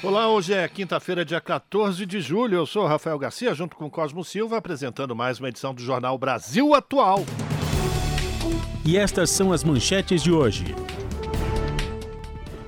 [0.00, 2.54] Olá, hoje é quinta-feira, dia 14 de julho.
[2.54, 6.72] Eu sou Rafael Garcia, junto com Cosmo Silva, apresentando mais uma edição do Jornal Brasil
[6.72, 7.24] Atual.
[8.86, 10.72] E estas são as manchetes de hoje.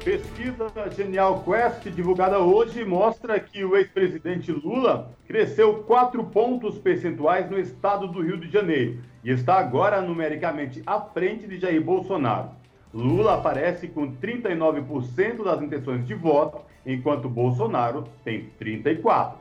[0.05, 7.61] Pesquisa Genial Quest, divulgada hoje, mostra que o ex-presidente Lula cresceu 4 pontos percentuais no
[7.61, 12.51] estado do Rio de Janeiro e está agora numericamente à frente de Jair Bolsonaro.
[12.93, 19.33] Lula aparece com 39% das intenções de voto, enquanto Bolsonaro tem 34%.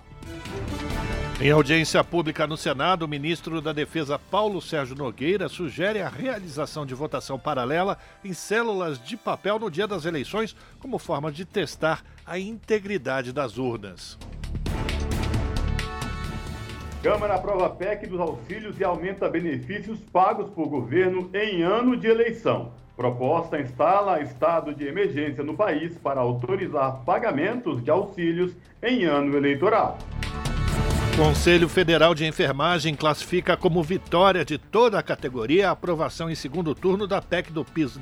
[1.42, 6.86] Em audiência pública no Senado, o ministro da Defesa Paulo Sérgio Nogueira sugere a realização
[6.86, 12.04] de votação paralela em células de papel no dia das eleições, como forma de testar
[12.26, 14.18] a integridade das urnas.
[17.02, 22.74] Câmara aprova PEC dos auxílios e aumenta benefícios pagos por governo em ano de eleição.
[23.00, 28.52] Proposta instala estado de emergência no país para autorizar pagamentos de auxílios
[28.84, 29.98] em ano eleitoral.
[31.16, 36.76] Conselho Federal de Enfermagem classifica como vitória de toda a categoria a aprovação em segundo
[36.76, 38.02] turno da PEC do piso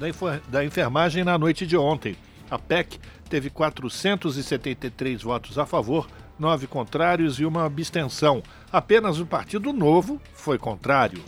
[0.50, 2.18] da enfermagem na noite de ontem.
[2.50, 6.08] A PEC teve 473 votos a favor,
[6.40, 8.42] nove contrários e uma abstenção.
[8.72, 11.22] Apenas o Partido Novo foi contrário.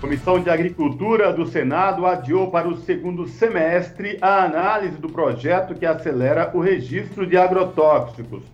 [0.00, 5.84] Comissão de Agricultura do Senado adiou para o segundo semestre a análise do projeto que
[5.84, 8.44] acelera o registro de agrotóxicos.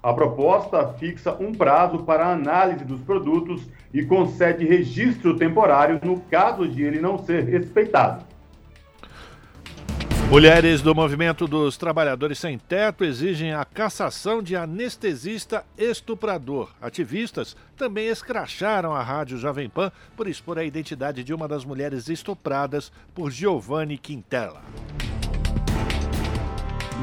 [0.00, 6.20] A proposta fixa um prazo para a análise dos produtos e concede registro temporário no
[6.20, 8.24] caso de ele não ser respeitado.
[10.32, 16.70] Mulheres do Movimento dos Trabalhadores Sem Teto exigem a cassação de anestesista estuprador.
[16.80, 22.08] Ativistas também escracharam a rádio Jovem Pan por expor a identidade de uma das mulheres
[22.08, 24.62] estupradas por Giovanni Quintela.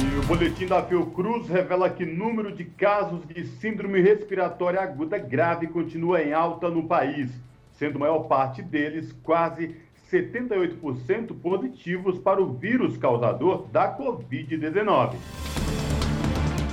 [0.01, 5.19] E o boletim da Fiocruz revela que o número de casos de síndrome respiratória aguda
[5.19, 7.29] grave continua em alta no país,
[7.73, 9.75] sendo a maior parte deles quase
[10.11, 15.15] 78% positivos para o vírus causador da Covid-19.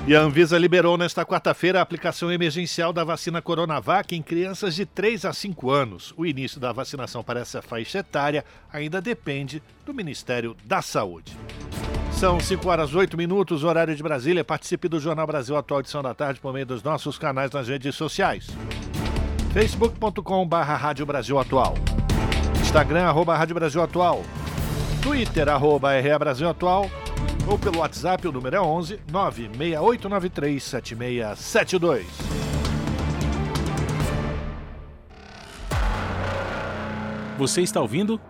[0.06, 4.86] E a Anvisa liberou nesta quarta-feira a aplicação emergencial da vacina Coronavac em crianças de
[4.86, 6.14] 3 a 5 anos.
[6.16, 11.36] O início da vacinação para essa faixa etária ainda depende do Ministério da Saúde.
[12.12, 14.44] São 5 horas 8 minutos, horário de Brasília.
[14.44, 17.96] Participe do Jornal Brasil Atual Edição da Tarde por meio dos nossos canais nas redes
[17.96, 18.46] sociais.
[20.76, 21.74] Rádio Brasil Atual.
[22.76, 24.22] Instagram, arroba Rádio Brasil Atual.
[25.02, 26.90] Twitter, arroba RA Brasil Atual.
[27.48, 32.06] Ou pelo WhatsApp, o número é 11 96893 7672.
[37.38, 38.20] Você está ouvindo?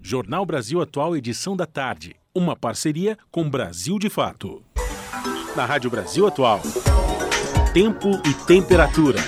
[0.00, 2.16] Jornal Brasil Atual, edição da tarde.
[2.34, 4.62] Uma parceria com Brasil de Fato.
[5.54, 6.62] Na Rádio Brasil Atual.
[7.74, 9.18] Tempo e temperatura.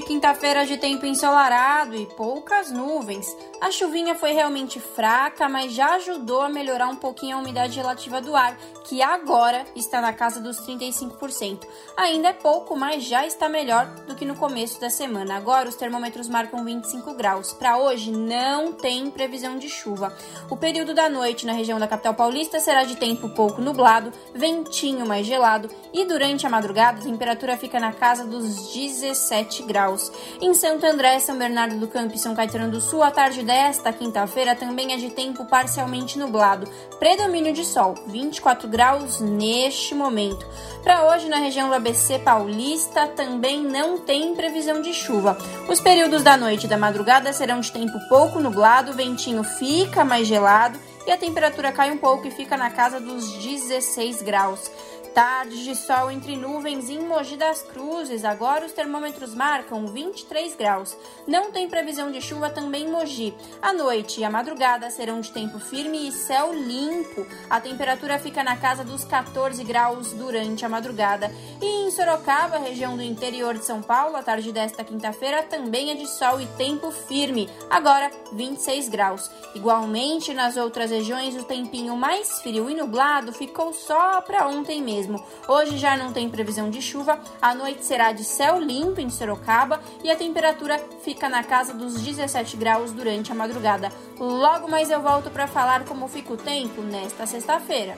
[0.00, 3.36] De quinta-feira de tempo ensolarado e poucas nuvens.
[3.60, 8.18] A chuvinha foi realmente fraca, mas já ajudou a melhorar um pouquinho a umidade relativa
[8.18, 8.56] do ar,
[8.90, 11.60] que agora está na casa dos 35%.
[11.96, 15.36] Ainda é pouco, mas já está melhor do que no começo da semana.
[15.36, 17.52] Agora os termômetros marcam 25 graus.
[17.52, 20.12] Para hoje não tem previsão de chuva.
[20.50, 25.06] O período da noite na região da capital paulista será de tempo pouco nublado, ventinho
[25.06, 30.10] mais gelado e durante a madrugada a temperatura fica na casa dos 17 graus.
[30.40, 33.92] Em Santo André, São Bernardo do Campo e São Caetano do Sul, a tarde desta
[33.92, 36.68] quinta-feira também é de tempo parcialmente nublado,
[36.98, 38.79] predomínio de sol, 24 graus
[39.20, 40.46] neste momento.
[40.82, 45.36] Para hoje, na região do ABC Paulista, também não tem previsão de chuva.
[45.68, 50.02] Os períodos da noite e da madrugada serão de tempo pouco nublado, o ventinho fica
[50.02, 54.70] mais gelado e a temperatura cai um pouco e fica na casa dos 16 graus.
[55.14, 58.24] Tarde de sol entre nuvens em Mogi das Cruzes.
[58.24, 60.96] Agora os termômetros marcam 23 graus.
[61.26, 63.34] Não tem previsão de chuva também em Mogi.
[63.60, 67.26] A noite e a madrugada serão de tempo firme e céu limpo.
[67.48, 71.28] A temperatura fica na casa dos 14 graus durante a madrugada.
[71.60, 75.94] E em Sorocaba, região do interior de São Paulo, a tarde desta quinta-feira também é
[75.96, 77.50] de sol e tempo firme.
[77.68, 79.28] Agora 26 graus.
[79.56, 84.99] Igualmente nas outras regiões, o tempinho mais frio e nublado ficou só para ontem mesmo
[85.00, 85.22] mesmo.
[85.48, 89.80] Hoje já não tem previsão de chuva, a noite será de céu limpo em Sorocaba
[90.04, 93.90] e a temperatura fica na casa dos 17 graus durante a madrugada.
[94.18, 97.96] Logo mais eu volto para falar como fica o tempo nesta sexta-feira.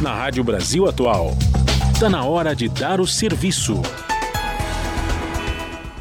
[0.00, 1.30] Na Rádio Brasil Atual,
[1.94, 3.80] está na hora de dar o serviço.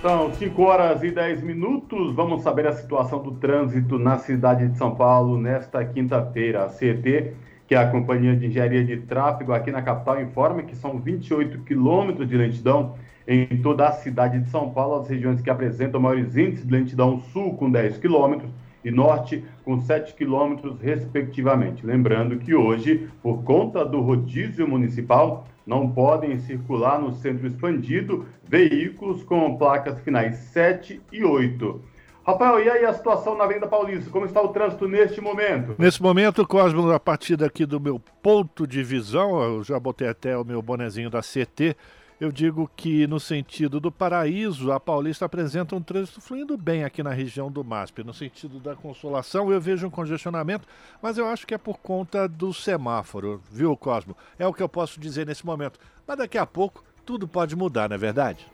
[0.01, 2.13] São 5 horas e 10 minutos.
[2.13, 6.65] Vamos saber a situação do trânsito na cidade de São Paulo nesta quinta-feira.
[6.65, 7.33] A CET
[7.67, 11.59] que é a Companhia de Engenharia de Tráfego aqui na capital, informa que são 28
[11.59, 12.95] quilômetros de lentidão
[13.27, 17.19] em toda a cidade de São Paulo, as regiões que apresentam maiores índices de lentidão
[17.19, 18.51] sul com 10 quilômetros
[18.83, 21.83] e norte com 7 quilômetros, respectivamente.
[21.83, 29.23] Lembrando que hoje, por conta do rodízio municipal, não podem circular no centro expandido veículos
[29.23, 31.81] com placas finais 7 e 8.
[32.25, 34.09] Rafael, e aí a situação na Avenida Paulista?
[34.09, 35.75] Como está o trânsito neste momento?
[35.77, 40.35] Nesse momento, Cosmo, a partir daqui do meu ponto de visão, eu já botei até
[40.35, 41.77] o meu bonezinho da CT,
[42.19, 47.03] eu digo que no sentido do paraíso, a Paulista apresenta um trânsito fluindo bem aqui
[47.03, 48.03] na região do MASP.
[48.03, 50.67] No sentido da consolação, eu vejo um congestionamento,
[50.99, 54.17] mas eu acho que é por conta do semáforo, viu, Cosmo?
[54.39, 55.79] É o que eu posso dizer nesse momento.
[56.07, 58.47] Mas daqui a pouco tudo pode mudar, não é verdade?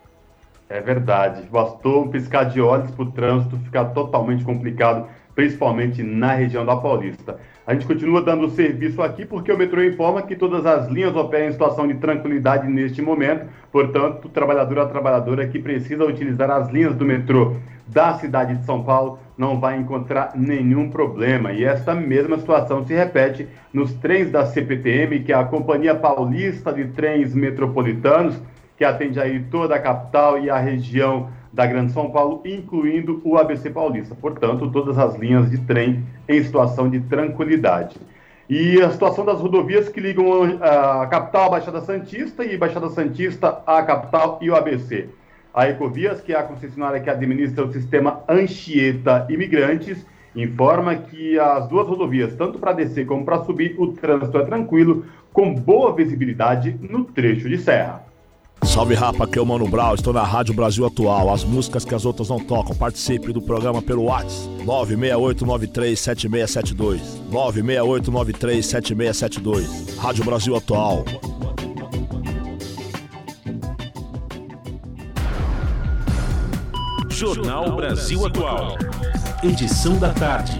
[0.72, 1.44] É verdade.
[1.52, 6.78] Bastou um piscar de olhos para o trânsito ficar totalmente complicado, principalmente na região da
[6.78, 7.38] Paulista.
[7.68, 11.50] A gente continua dando serviço aqui porque o metrô informa que todas as linhas operam
[11.50, 13.48] em situação de tranquilidade neste momento.
[13.70, 18.56] Portanto, o trabalhador ou a trabalhadora que precisa utilizar as linhas do metrô da cidade
[18.56, 21.52] de São Paulo não vai encontrar nenhum problema.
[21.52, 26.72] E esta mesma situação se repete nos trens da CPTM, que é a Companhia Paulista
[26.72, 28.42] de Trens Metropolitanos
[28.82, 33.38] que atende aí toda a capital e a região da Grande São Paulo, incluindo o
[33.38, 34.16] ABC Paulista.
[34.16, 37.98] Portanto, todas as linhas de trem em situação de tranquilidade.
[38.50, 40.26] E a situação das rodovias que ligam
[40.60, 45.10] a capital à Baixada Santista e Baixada Santista à capital e o ABC.
[45.54, 50.04] A Ecovias, que é a concessionária que administra o sistema Anchieta Imigrantes,
[50.36, 55.06] informa que as duas rodovias, tanto para descer como para subir, o trânsito é tranquilo,
[55.32, 58.10] com boa visibilidade no trecho de serra.
[58.66, 61.94] Salve rapa, aqui é o Mano Brown, estou na Rádio Brasil Atual, as músicas que
[61.94, 62.74] as outras não tocam.
[62.76, 67.02] Participe do programa pelo WhatsApp 968937672.
[67.32, 69.98] 968937672.
[69.98, 71.04] Rádio Brasil Atual.
[77.10, 78.78] Jornal Brasil Atual.
[79.44, 80.58] Edição da tarde.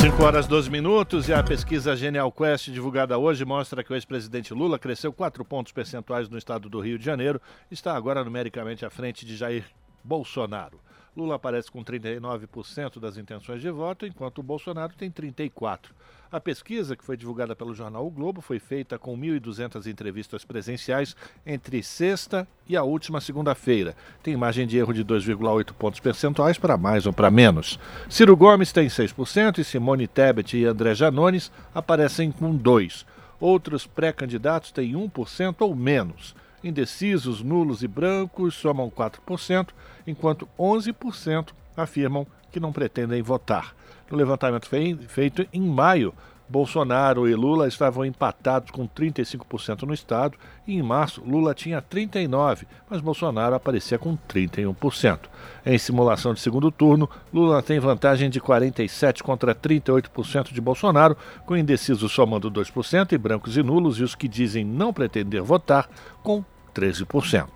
[0.00, 4.54] 5 horas 12 minutos e a pesquisa Genial Quest divulgada hoje mostra que o ex-presidente
[4.54, 7.38] Lula cresceu 4 pontos percentuais no estado do Rio de Janeiro
[7.70, 9.66] e está agora numericamente à frente de Jair
[10.02, 10.80] Bolsonaro.
[11.14, 15.90] Lula aparece com 39% das intenções de voto, enquanto o Bolsonaro tem 34%.
[16.32, 21.16] A pesquisa, que foi divulgada pelo jornal O Globo, foi feita com 1.200 entrevistas presenciais
[21.44, 23.96] entre sexta e a última segunda-feira.
[24.22, 27.80] Tem margem de erro de 2,8 pontos percentuais para mais ou para menos.
[28.08, 33.04] Ciro Gomes tem 6% e Simone Tebet e André Janones aparecem com 2%.
[33.40, 36.36] Outros pré-candidatos têm 1% ou menos.
[36.62, 39.70] Indecisos, nulos e brancos somam 4%,
[40.06, 43.74] enquanto 11% afirmam que não pretendem votar.
[44.10, 46.12] No levantamento feito em maio,
[46.48, 52.66] Bolsonaro e Lula estavam empatados com 35% no estado e em março Lula tinha 39%,
[52.88, 55.20] mas Bolsonaro aparecia com 31%.
[55.64, 61.56] Em simulação de segundo turno, Lula tem vantagem de 47% contra 38% de Bolsonaro, com
[61.56, 65.88] indecisos somando 2% e brancos e nulos e os que dizem não pretender votar
[66.20, 66.44] com
[66.74, 67.46] 13%.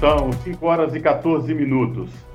[0.00, 2.31] São 5 horas e 14 minutos.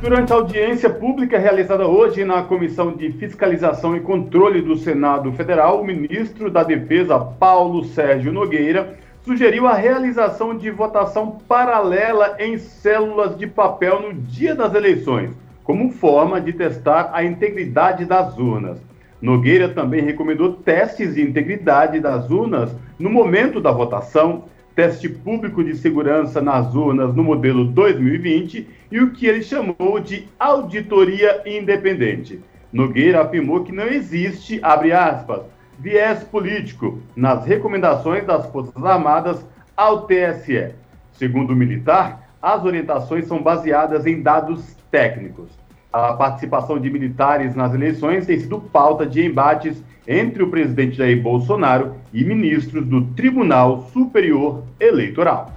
[0.00, 5.80] Durante a audiência pública realizada hoje na Comissão de Fiscalização e Controle do Senado Federal,
[5.80, 13.36] o ministro da Defesa, Paulo Sérgio Nogueira, sugeriu a realização de votação paralela em células
[13.38, 15.30] de papel no dia das eleições,
[15.62, 18.78] como forma de testar a integridade das urnas.
[19.22, 24.44] Nogueira também recomendou testes de integridade das urnas no momento da votação,
[24.74, 30.26] teste público de segurança nas urnas no modelo 2020 e o que ele chamou de
[30.38, 32.40] auditoria independente.
[32.72, 35.42] Nogueira afirmou que não existe, abre aspas,
[35.78, 39.44] viés político nas recomendações das Forças Armadas
[39.76, 40.74] ao TSE.
[41.12, 45.63] Segundo o militar, as orientações são baseadas em dados técnicos.
[45.94, 51.22] A participação de militares nas eleições tem sido pauta de embates entre o presidente Jair
[51.22, 55.52] Bolsonaro e ministros do Tribunal Superior Eleitoral.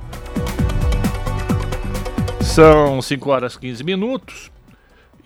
[2.39, 4.51] São 5 horas e 15 minutos.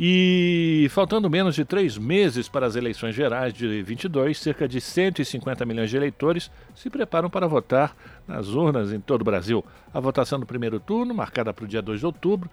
[0.03, 5.63] E faltando menos de três meses para as eleições gerais de 22, cerca de 150
[5.63, 7.95] milhões de eleitores se preparam para votar
[8.27, 9.63] nas urnas em todo o Brasil.
[9.93, 12.49] A votação do primeiro turno, marcada para o dia 2 de outubro,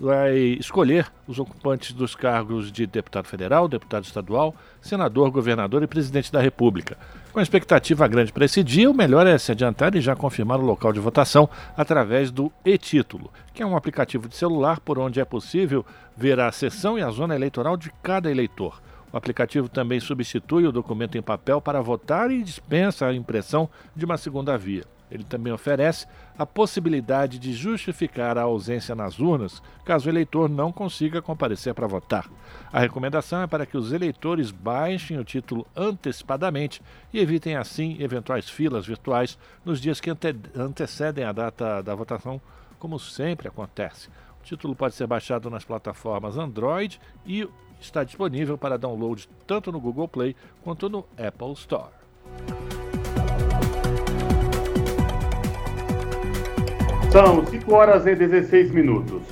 [0.00, 6.32] vai escolher os ocupantes dos cargos de deputado federal, deputado estadual, senador, governador e presidente
[6.32, 6.96] da República.
[7.32, 10.64] Com expectativa grande para esse dia, o melhor é se adiantar e já confirmar o
[10.64, 15.24] local de votação através do e-título, que é um aplicativo de celular por onde é
[15.24, 15.84] possível
[16.16, 18.80] ver a sessão e a zona eleitoral de cada eleitor.
[19.12, 24.04] O aplicativo também substitui o documento em papel para votar e dispensa a impressão de
[24.04, 24.82] uma segunda via.
[25.14, 30.72] Ele também oferece a possibilidade de justificar a ausência nas urnas caso o eleitor não
[30.72, 32.28] consiga comparecer para votar.
[32.72, 38.50] A recomendação é para que os eleitores baixem o título antecipadamente e evitem assim eventuais
[38.50, 42.40] filas virtuais nos dias que ante antecedem a data da votação,
[42.76, 44.08] como sempre acontece.
[44.40, 47.48] O título pode ser baixado nas plataformas Android e
[47.80, 51.92] está disponível para download tanto no Google Play quanto no Apple Store.
[57.14, 59.22] São 5 horas e 16 minutos.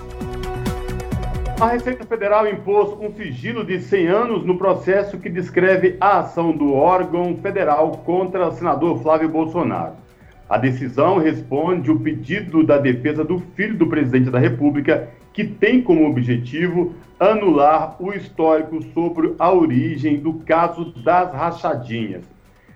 [1.61, 6.53] A Receita Federal impôs um sigilo de 100 anos no processo que descreve a ação
[6.57, 9.95] do órgão federal contra o senador Flávio Bolsonaro.
[10.49, 15.83] A decisão responde o pedido da defesa do filho do presidente da República, que tem
[15.83, 22.23] como objetivo anular o histórico sobre a origem do caso das rachadinhas.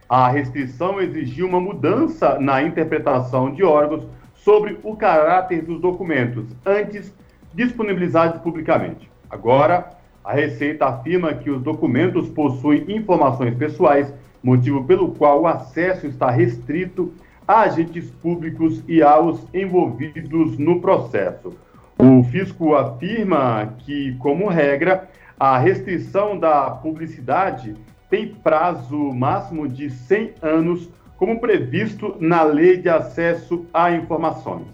[0.08, 4.02] A restrição exigiu uma mudança na interpretação de órgãos
[4.46, 7.12] sobre o caráter dos documentos antes
[7.52, 9.10] disponibilizados publicamente.
[9.28, 9.90] Agora,
[10.24, 16.30] a Receita afirma que os documentos possuem informações pessoais, motivo pelo qual o acesso está
[16.30, 17.12] restrito
[17.48, 21.52] a agentes públicos e aos envolvidos no processo.
[21.98, 25.10] O fisco afirma que, como regra,
[25.40, 27.74] a restrição da publicidade
[28.08, 34.66] tem prazo máximo de 100 anos como previsto na Lei de Acesso a Informações.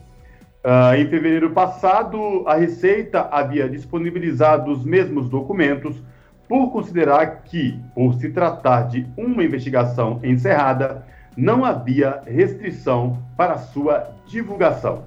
[0.65, 6.01] Uh, em fevereiro passado, a Receita havia disponibilizado os mesmos documentos
[6.49, 11.05] por considerar que, por se tratar de uma investigação encerrada,
[11.37, 15.05] não havia restrição para sua divulgação.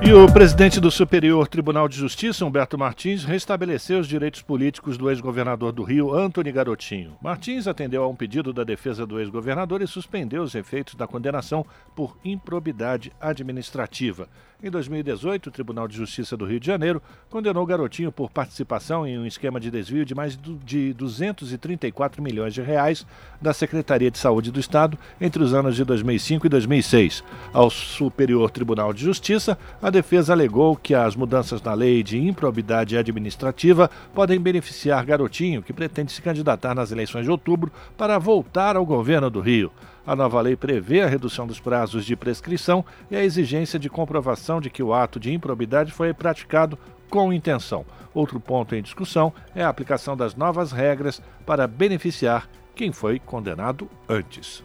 [0.00, 5.10] E o presidente do Superior Tribunal de Justiça, Humberto Martins, restabeleceu os direitos políticos do
[5.10, 7.16] ex-governador do Rio, Antony Garotinho.
[7.20, 11.66] Martins atendeu a um pedido da defesa do ex-governador e suspendeu os efeitos da condenação
[11.96, 14.28] por improbidade administrativa.
[14.60, 17.00] Em 2018, o Tribunal de Justiça do Rio de Janeiro
[17.30, 22.52] condenou o garotinho por participação em um esquema de desvio de mais de 234 milhões
[22.52, 23.06] de reais
[23.40, 27.22] da Secretaria de Saúde do Estado entre os anos de 2005 e 2006.
[27.52, 32.98] Ao Superior Tribunal de Justiça, a defesa alegou que as mudanças na lei de improbidade
[32.98, 38.84] administrativa podem beneficiar garotinho, que pretende se candidatar nas eleições de outubro para voltar ao
[38.84, 39.70] governo do Rio.
[40.08, 44.58] A nova lei prevê a redução dos prazos de prescrição e a exigência de comprovação
[44.58, 46.78] de que o ato de improbidade foi praticado
[47.10, 47.84] com intenção.
[48.14, 53.86] Outro ponto em discussão é a aplicação das novas regras para beneficiar quem foi condenado
[54.08, 54.64] antes.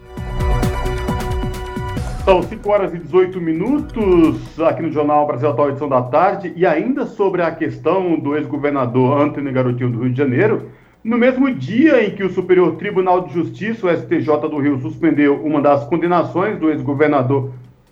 [2.24, 6.66] São 5 horas e 18 minutos aqui no Jornal Brasil Atual, edição da tarde, e
[6.66, 10.72] ainda sobre a questão do ex-governador Antônio Garotinho do Rio de Janeiro,
[11.04, 15.36] no mesmo dia em que o Superior Tribunal de Justiça, o STJ do Rio, suspendeu
[15.44, 17.52] uma das condenações do ex-governador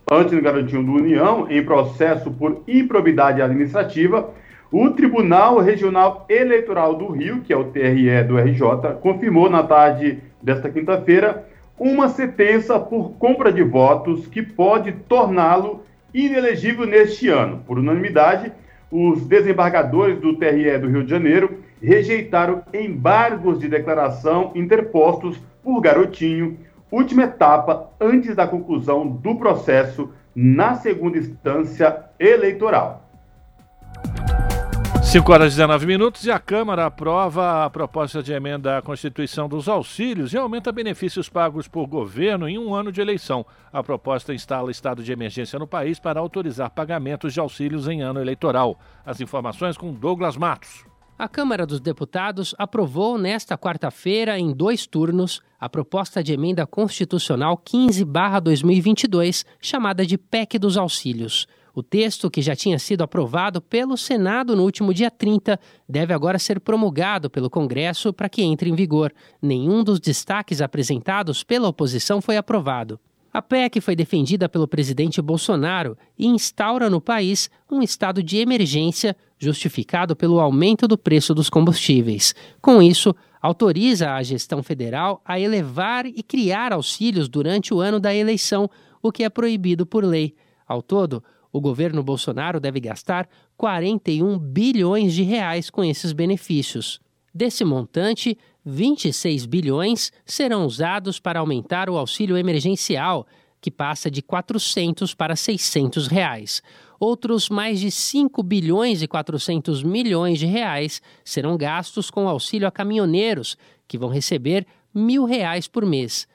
[0.09, 4.29] Antônio Garotinho do União em processo por improbidade administrativa,
[4.71, 10.19] o Tribunal Regional Eleitoral do Rio, que é o TRE do RJ, confirmou na tarde
[10.41, 11.45] desta quinta-feira
[11.77, 17.61] uma sentença por compra de votos que pode torná-lo inelegível neste ano.
[17.65, 18.51] Por unanimidade,
[18.89, 26.57] os desembargadores do TRE do Rio de Janeiro rejeitaram embargos de declaração interpostos por Garotinho,
[26.91, 33.07] última etapa antes da conclusão do processo na segunda instância eleitoral.
[35.03, 39.49] 5 horas e 19 minutos e a Câmara aprova a proposta de emenda à Constituição
[39.49, 43.45] dos Auxílios e aumenta benefícios pagos por governo em um ano de eleição.
[43.73, 48.21] A proposta instala estado de emergência no país para autorizar pagamentos de auxílios em ano
[48.21, 48.79] eleitoral.
[49.05, 50.90] As informações com Douglas Matos.
[51.21, 57.61] A Câmara dos Deputados aprovou nesta quarta-feira, em dois turnos, a proposta de emenda constitucional
[57.63, 61.47] 15-2022, chamada de PEC dos Auxílios.
[61.75, 66.39] O texto, que já tinha sido aprovado pelo Senado no último dia 30, deve agora
[66.39, 69.13] ser promulgado pelo Congresso para que entre em vigor.
[69.39, 72.99] Nenhum dos destaques apresentados pela oposição foi aprovado.
[73.33, 79.15] A PEC foi defendida pelo presidente Bolsonaro e instaura no país um estado de emergência
[79.39, 82.35] justificado pelo aumento do preço dos combustíveis.
[82.61, 88.13] Com isso, autoriza a gestão federal a elevar e criar auxílios durante o ano da
[88.13, 88.69] eleição,
[89.01, 90.35] o que é proibido por lei.
[90.67, 91.23] Ao todo,
[91.53, 96.99] o governo Bolsonaro deve gastar 41 bilhões de reais com esses benefícios.
[97.33, 103.25] Desse montante, 26 bilhões serão usados para aumentar o auxílio emergencial,
[103.59, 106.61] que passa de 400 para 600 reais.
[106.99, 112.71] Outros mais de 5 bilhões e 400 milhões de reais serão gastos com auxílio a
[112.71, 116.27] caminhoneiros, que vão receber mil reais por mês.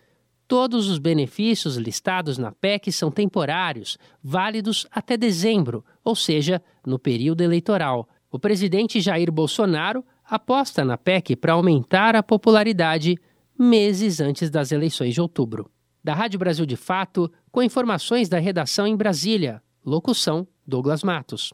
[0.48, 7.40] Todos os benefícios listados na PEC são temporários, válidos até dezembro, ou seja, no período
[7.42, 8.08] eleitoral.
[8.30, 13.16] O presidente Jair Bolsonaro aposta na PEC para aumentar a popularidade
[13.58, 15.70] meses antes das eleições de outubro.
[16.02, 19.62] Da Rádio Brasil de Fato, com informações da redação em Brasília.
[19.84, 21.52] Locução: Douglas Matos.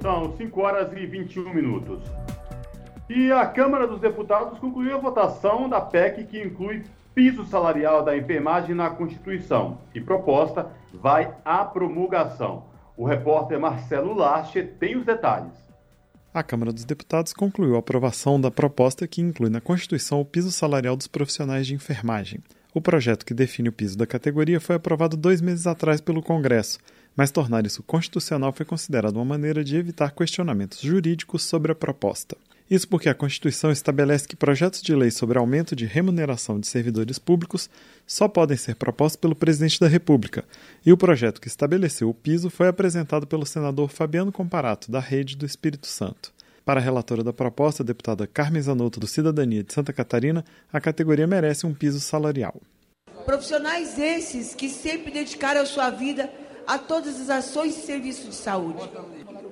[0.00, 2.00] São 5 horas e 21 minutos.
[3.08, 8.16] E a Câmara dos Deputados concluiu a votação da PEC que inclui piso salarial da
[8.16, 12.64] enfermagem na Constituição e proposta vai à promulgação.
[12.96, 15.52] O repórter Marcelo Lache tem os detalhes.
[16.34, 20.50] A Câmara dos Deputados concluiu a aprovação da proposta que inclui na Constituição o piso
[20.50, 22.40] salarial dos profissionais de enfermagem.
[22.74, 26.80] O projeto que define o piso da categoria foi aprovado dois meses atrás pelo Congresso,
[27.16, 32.36] mas tornar isso constitucional foi considerado uma maneira de evitar questionamentos jurídicos sobre a proposta.
[32.70, 37.18] Isso porque a Constituição estabelece que projetos de lei sobre aumento de remuneração de servidores
[37.18, 37.68] públicos
[38.06, 40.44] só podem ser propostos pelo presidente da República,
[40.84, 45.36] e o projeto que estabeleceu o piso foi apresentado pelo senador Fabiano Comparato, da Rede
[45.36, 46.32] do Espírito Santo.
[46.64, 50.42] Para a relatora da proposta, a deputada Carmen Zanotto, do Cidadania de Santa Catarina,
[50.72, 52.58] a categoria merece um piso salarial.
[53.26, 56.30] Profissionais esses que sempre dedicaram sua vida
[56.66, 58.80] a todas as ações e serviços de saúde,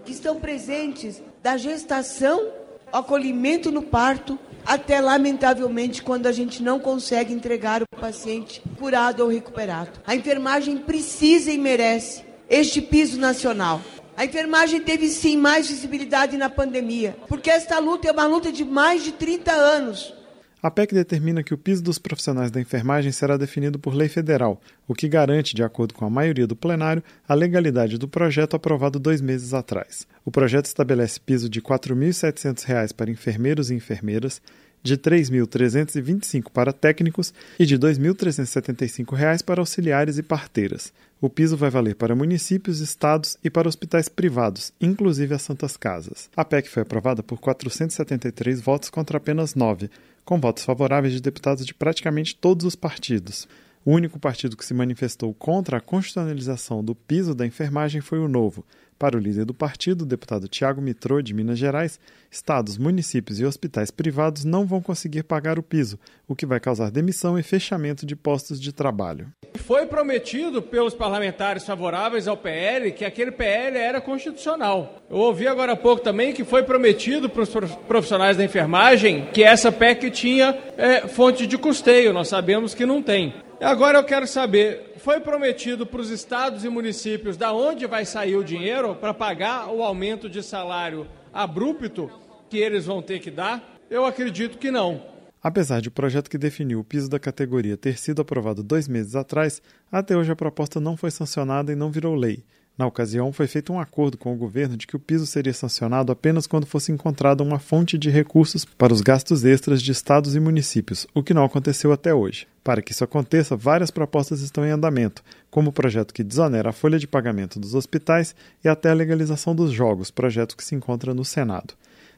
[0.07, 2.62] que estão presentes da gestação
[2.93, 9.29] acolhimento no parto, até lamentavelmente quando a gente não consegue entregar o paciente curado ou
[9.29, 10.01] recuperado.
[10.07, 13.81] A enfermagem precisa e merece este piso nacional.
[14.17, 18.65] A enfermagem teve sim mais visibilidade na pandemia, porque esta luta é uma luta de
[18.65, 20.15] mais de 30 anos.
[20.63, 24.61] A PEC determina que o piso dos profissionais da enfermagem será definido por lei federal,
[24.87, 29.01] o que garante, de acordo com a maioria do plenário, a legalidade do projeto aprovado
[29.01, 30.07] dois meses atrás.
[30.25, 34.41] O projeto estabelece piso de R$ 4.700 para enfermeiros e enfermeiras,
[34.85, 40.93] de R$ 3.325 para técnicos e de R$ 2.375 para auxiliares e parteiras.
[41.21, 46.29] O piso vai valer para municípios, estados e para hospitais privados, inclusive as Santas Casas.
[46.37, 49.89] A PEC foi aprovada por 473 votos contra apenas 9,
[50.25, 53.49] com votos favoráveis de deputados de praticamente todos os partidos.
[53.85, 58.29] O único partido que se manifestou contra a constitucionalização do piso da enfermagem foi o
[58.29, 58.65] Novo.
[59.03, 61.99] Para o líder do partido, o deputado Tiago Mitrô, de Minas Gerais,
[62.31, 66.89] estados, municípios e hospitais privados não vão conseguir pagar o piso, o que vai causar
[66.89, 69.27] demissão e fechamento de postos de trabalho.
[69.57, 75.03] Foi prometido pelos parlamentares favoráveis ao PL que aquele PL era constitucional.
[75.11, 77.51] Eu ouvi agora há pouco também que foi prometido para os
[77.89, 82.13] profissionais da enfermagem que essa PEC tinha é, fonte de custeio.
[82.13, 83.35] Nós sabemos que não tem.
[83.63, 88.35] Agora eu quero saber, foi prometido para os estados e municípios da onde vai sair
[88.35, 92.11] o dinheiro para pagar o aumento de salário abrupto
[92.51, 93.79] que eles vão ter que dar?
[93.89, 95.01] Eu acredito que não.
[95.41, 99.15] Apesar de o projeto que definiu o piso da categoria ter sido aprovado dois meses
[99.15, 102.45] atrás, até hoje a proposta não foi sancionada e não virou lei.
[102.77, 106.11] Na ocasião, foi feito um acordo com o governo de que o piso seria sancionado
[106.11, 110.41] apenas quando fosse encontrada uma fonte de recursos para os gastos extras de estados e
[110.41, 112.47] municípios, o que não aconteceu até hoje.
[112.65, 116.73] Para que isso aconteça, várias propostas estão em andamento, como o projeto que desonera a
[116.73, 121.13] folha de pagamento dos hospitais e até a legalização dos jogos, projeto que se encontra
[121.13, 121.75] no Senado.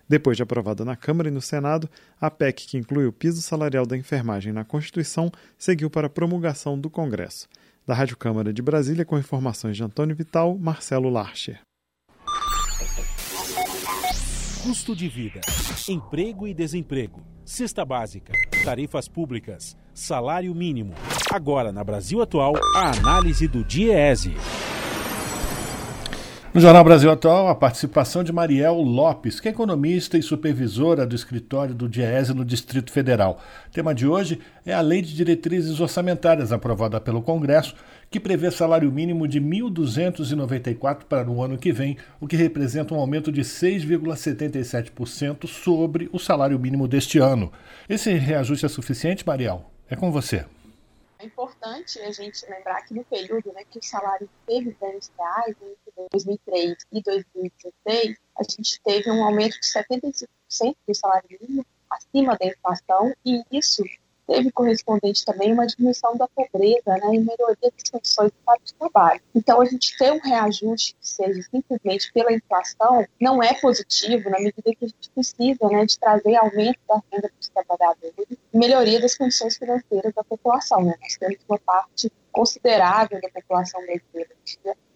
[0.09, 1.89] Depois de aprovada na Câmara e no Senado,
[2.21, 6.91] a PEC, que inclui o piso salarial da enfermagem na Constituição, seguiu para promulgação do
[6.91, 7.49] Congresso.
[7.87, 11.61] Da Rádio Câmara de Brasília, com informações de Antônio Vital, Marcelo Larcher.
[14.63, 15.43] Custo de vida,
[15.87, 18.33] emprego e desemprego, cesta básica,
[18.65, 20.95] tarifas públicas, salário mínimo.
[21.31, 24.33] Agora, na Brasil Atual, a análise do DIEESE.
[26.55, 31.17] No Jornal Brasil Atual, a participação de Mariel Lopes, que é economista e supervisora do
[31.17, 33.41] escritório do DIEESE no Distrito Federal.
[33.67, 37.75] O tema de hoje é a Lei de Diretrizes Orçamentárias, aprovada pelo Congresso,
[38.09, 42.95] que prevê salário mínimo de R$ 1.294 para o ano que vem, o que representa
[42.95, 47.51] um aumento de 6,77% sobre o salário mínimo deste ano.
[47.89, 49.73] Esse reajuste é suficiente, Mariel?
[49.91, 50.45] É com você.
[51.25, 55.57] É importante a gente lembrar que no período né, que o salário teve ganhos reais,
[55.63, 62.37] entre 2003 e 2016, a gente teve um aumento de 75% do salário mínimo acima
[62.37, 63.83] da inflação, e isso
[64.27, 68.33] teve correspondente também uma diminuição da pobreza né, e melhoria das condições
[68.65, 69.21] de trabalho.
[69.35, 74.39] Então, a gente ter um reajuste que seja simplesmente pela inflação não é positivo na
[74.39, 78.59] medida que a gente precisa né, de trazer aumento da renda para os trabalhadores e
[78.59, 80.83] melhoria das condições financeiras da população.
[80.83, 80.95] Né?
[81.01, 84.35] Nós temos uma parte considerável da população brasileira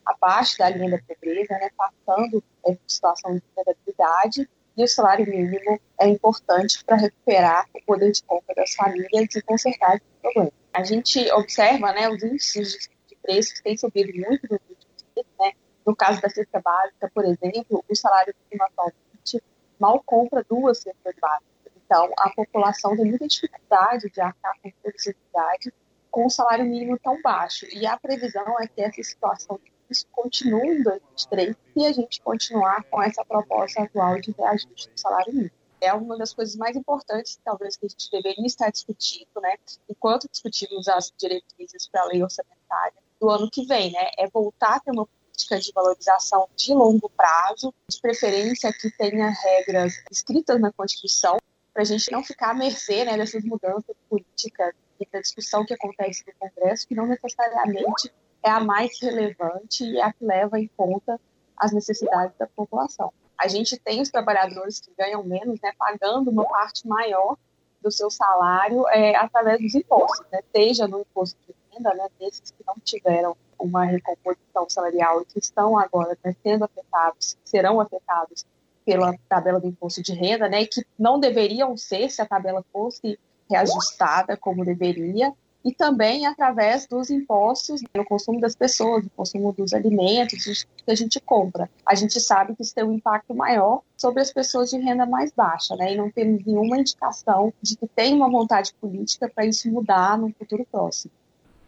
[0.04, 5.28] abaixo da linha da pobreza, né, passando é, por situação de vulnerabilidade e o salário
[5.28, 10.52] mínimo é importante para recuperar o poder de compra das famílias e consertar esse problema.
[10.72, 15.26] A gente observa né, os índices de preços têm subido muito nos últimos dias.
[15.40, 15.52] Né?
[15.84, 19.42] No caso da cesta básica, por exemplo, o salário mínimo atualmente
[19.80, 21.72] mal compra duas cestas básicas.
[21.84, 25.72] Então, a população tem muita dificuldade de arcar com produtividade
[26.08, 27.66] com o salário mínimo tão baixo.
[27.72, 29.58] E a previsão é que essa situação
[29.90, 35.00] isso continue em 2023 e a gente continuar com essa proposta atual de reajuste do
[35.00, 35.50] salário mínimo.
[35.80, 39.54] É uma das coisas mais importantes, talvez, que a gente deveria estar discutindo, né,
[39.88, 44.76] enquanto discutimos as diretrizes para a lei orçamentária do ano que vem, né, é voltar
[44.76, 50.60] a ter uma política de valorização de longo prazo, de preferência que tenha regras escritas
[50.60, 51.38] na Constituição,
[51.72, 55.74] para a gente não ficar à mercê né, dessas mudanças políticas e da discussão que
[55.74, 60.58] acontece no Congresso, que não necessariamente é a mais relevante e é a que leva
[60.58, 61.20] em conta
[61.56, 63.12] as necessidades da população.
[63.36, 67.36] A gente tem os trabalhadores que ganham menos, né, pagando uma parte maior
[67.80, 72.50] do seu salário é, através dos impostos, né, seja no imposto de renda, né, desses
[72.50, 78.44] que não tiveram uma recomposição salarial e que estão agora né, sendo afetados, serão afetados
[78.84, 83.18] pela tabela do imposto de renda, né, que não deveriam ser se a tabela fosse
[83.50, 85.32] reajustada como deveria,
[85.64, 90.94] e também através dos impostos no consumo das pessoas, no consumo dos alimentos que a
[90.94, 91.68] gente compra.
[91.86, 95.32] A gente sabe que isso tem um impacto maior sobre as pessoas de renda mais
[95.32, 95.94] baixa, né?
[95.94, 100.32] E não temos nenhuma indicação de que tem uma vontade política para isso mudar no
[100.38, 101.12] futuro próximo.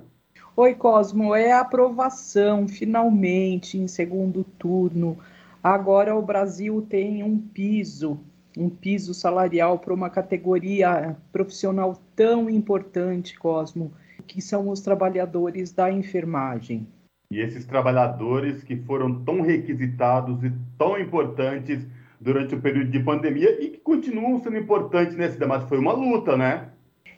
[0.61, 5.17] Oi, Cosmo, é a aprovação, finalmente, em segundo turno.
[5.63, 8.19] Agora o Brasil tem um piso,
[8.57, 13.93] um piso salarial para uma categoria profissional tão importante, Cosmo,
[14.27, 16.85] que são os trabalhadores da enfermagem.
[17.31, 21.87] E esses trabalhadores que foram tão requisitados e tão importantes
[22.19, 25.69] durante o período de pandemia e que continuam sendo importantes nesse debate.
[25.69, 26.67] Foi uma luta, né?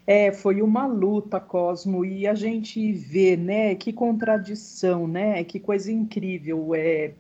[0.06, 5.92] É, foi uma luta, Cosmo, e a gente vê, né, que contradição, né, que coisa
[5.92, 7.14] incrível, é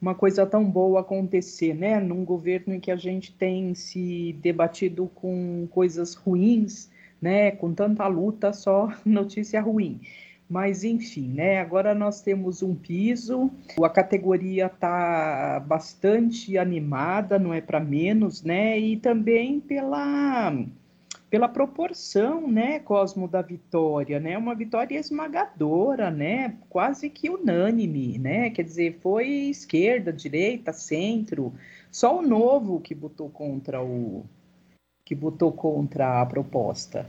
[0.00, 5.10] uma coisa tão boa acontecer, né, num governo em que a gente tem se debatido
[5.14, 10.00] com coisas ruins, né, com tanta luta, só notícia ruim.
[10.48, 11.60] Mas enfim, né?
[11.60, 13.50] Agora nós temos um piso,
[13.82, 18.78] a categoria está bastante animada, não é para menos, né?
[18.78, 20.52] E também pela
[21.32, 28.50] pela proporção, né, Cosmo da vitória, né, uma vitória esmagadora, né, quase que unânime, né,
[28.50, 31.54] quer dizer, foi esquerda, direita, centro,
[31.90, 34.26] só o Novo que botou contra o
[35.06, 37.06] que botou contra a proposta,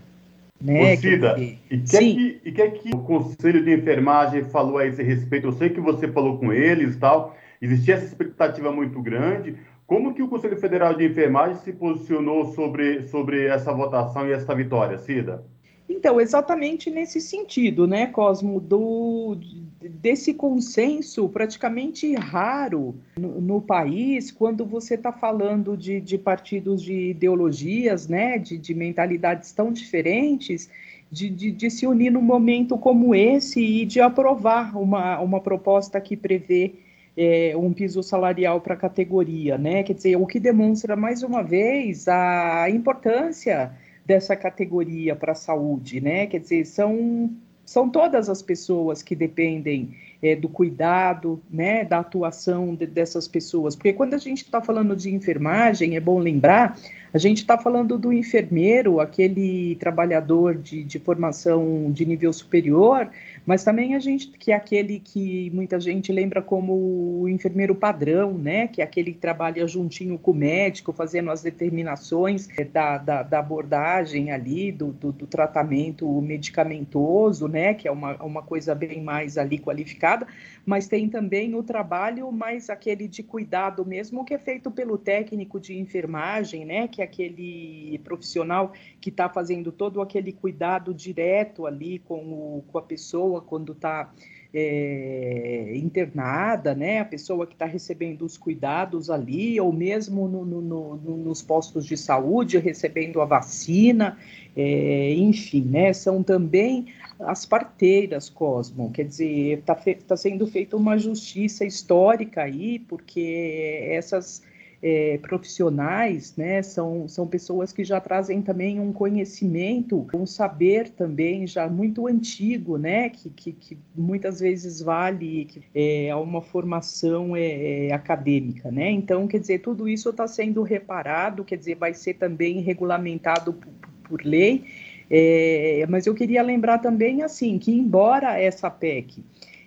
[0.59, 0.95] né?
[0.95, 5.47] Cida, e que, que, e que que o Conselho de Enfermagem falou a esse respeito?
[5.47, 7.35] Eu sei que você falou com eles, tal.
[7.61, 9.55] Existia essa expectativa muito grande.
[9.93, 14.55] Como que o Conselho Federal de Enfermagem se posicionou sobre, sobre essa votação e essa
[14.55, 15.45] vitória, Cida?
[15.87, 19.37] Então, exatamente nesse sentido, né, Cosmo, do,
[19.79, 27.11] desse consenso praticamente raro no, no país, quando você está falando de, de, partidos de
[27.11, 30.71] ideologias, né, de, de mentalidades tão diferentes,
[31.11, 36.01] de, de, de, se unir num momento como esse e de aprovar uma, uma proposta
[36.01, 36.73] que prevê
[37.15, 39.83] é, um piso salarial para a categoria, né?
[39.83, 43.71] Quer dizer, o que demonstra mais uma vez a importância
[44.05, 46.27] dessa categoria para a saúde, né?
[46.27, 47.31] Quer dizer, são,
[47.65, 53.75] são todas as pessoas que dependem é, do cuidado, né, da atuação de, dessas pessoas.
[53.75, 56.77] Porque quando a gente está falando de enfermagem, é bom lembrar,
[57.13, 63.09] a gente está falando do enfermeiro, aquele trabalhador de, de formação de nível superior,
[63.45, 68.37] mas também a gente, que é aquele que muita gente lembra como o enfermeiro padrão,
[68.37, 68.67] né?
[68.67, 73.23] Que é aquele que trabalha juntinho com o médico, fazendo as determinações é, da, da,
[73.23, 77.73] da abordagem ali, do, do, do, tratamento medicamentoso, né?
[77.73, 80.25] Que é uma, uma coisa bem mais ali qualificada,
[80.65, 85.59] mas tem também o trabalho mais aquele de cuidado mesmo, que é feito pelo técnico
[85.59, 86.87] de enfermagem, né?
[86.87, 88.71] Que é aquele profissional
[89.01, 94.13] que está fazendo todo aquele cuidado direto ali com, o, com a pessoa quando está
[94.53, 96.99] é, internada, né?
[96.99, 101.85] A pessoa que está recebendo os cuidados ali, ou mesmo no, no, no, nos postos
[101.85, 104.17] de saúde, recebendo a vacina,
[104.55, 105.91] é, enfim, né?
[105.91, 106.87] São também
[107.25, 108.91] as parteiras, Cosmo.
[108.91, 109.75] Quer dizer, está
[110.07, 114.41] tá sendo feita uma justiça histórica aí, porque essas
[114.83, 121.47] é, profissionais, né, são, são pessoas que já trazem também um conhecimento, um saber também
[121.47, 127.87] já muito antigo, né, que, que, que muitas vezes vale é, a uma formação é,
[127.87, 132.15] é, acadêmica, né, então, quer dizer, tudo isso está sendo reparado, quer dizer, vai ser
[132.15, 133.71] também regulamentado por,
[134.03, 134.65] por lei,
[135.09, 139.23] é, mas eu queria lembrar também, assim, que embora essa PEC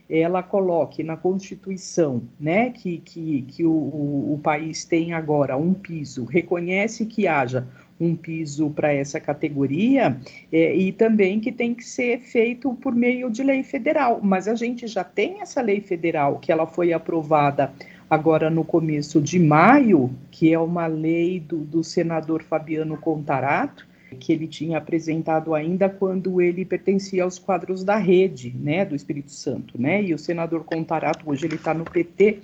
[0.09, 5.75] ela coloque na Constituição né, que, que, que o, o, o país tem agora um
[5.75, 7.66] piso, reconhece que haja
[7.99, 10.16] um piso para essa categoria
[10.53, 14.20] é, e também que tem que ser feito por meio de lei federal.
[14.22, 17.72] Mas a gente já tem essa lei federal que ela foi aprovada
[18.09, 24.33] agora no começo de maio, que é uma lei do, do senador Fabiano Contarato, que
[24.33, 29.81] ele tinha apresentado ainda quando ele pertencia aos quadros da rede, né, do Espírito Santo,
[29.81, 32.40] né, e o senador Contarato, hoje ele está no PT,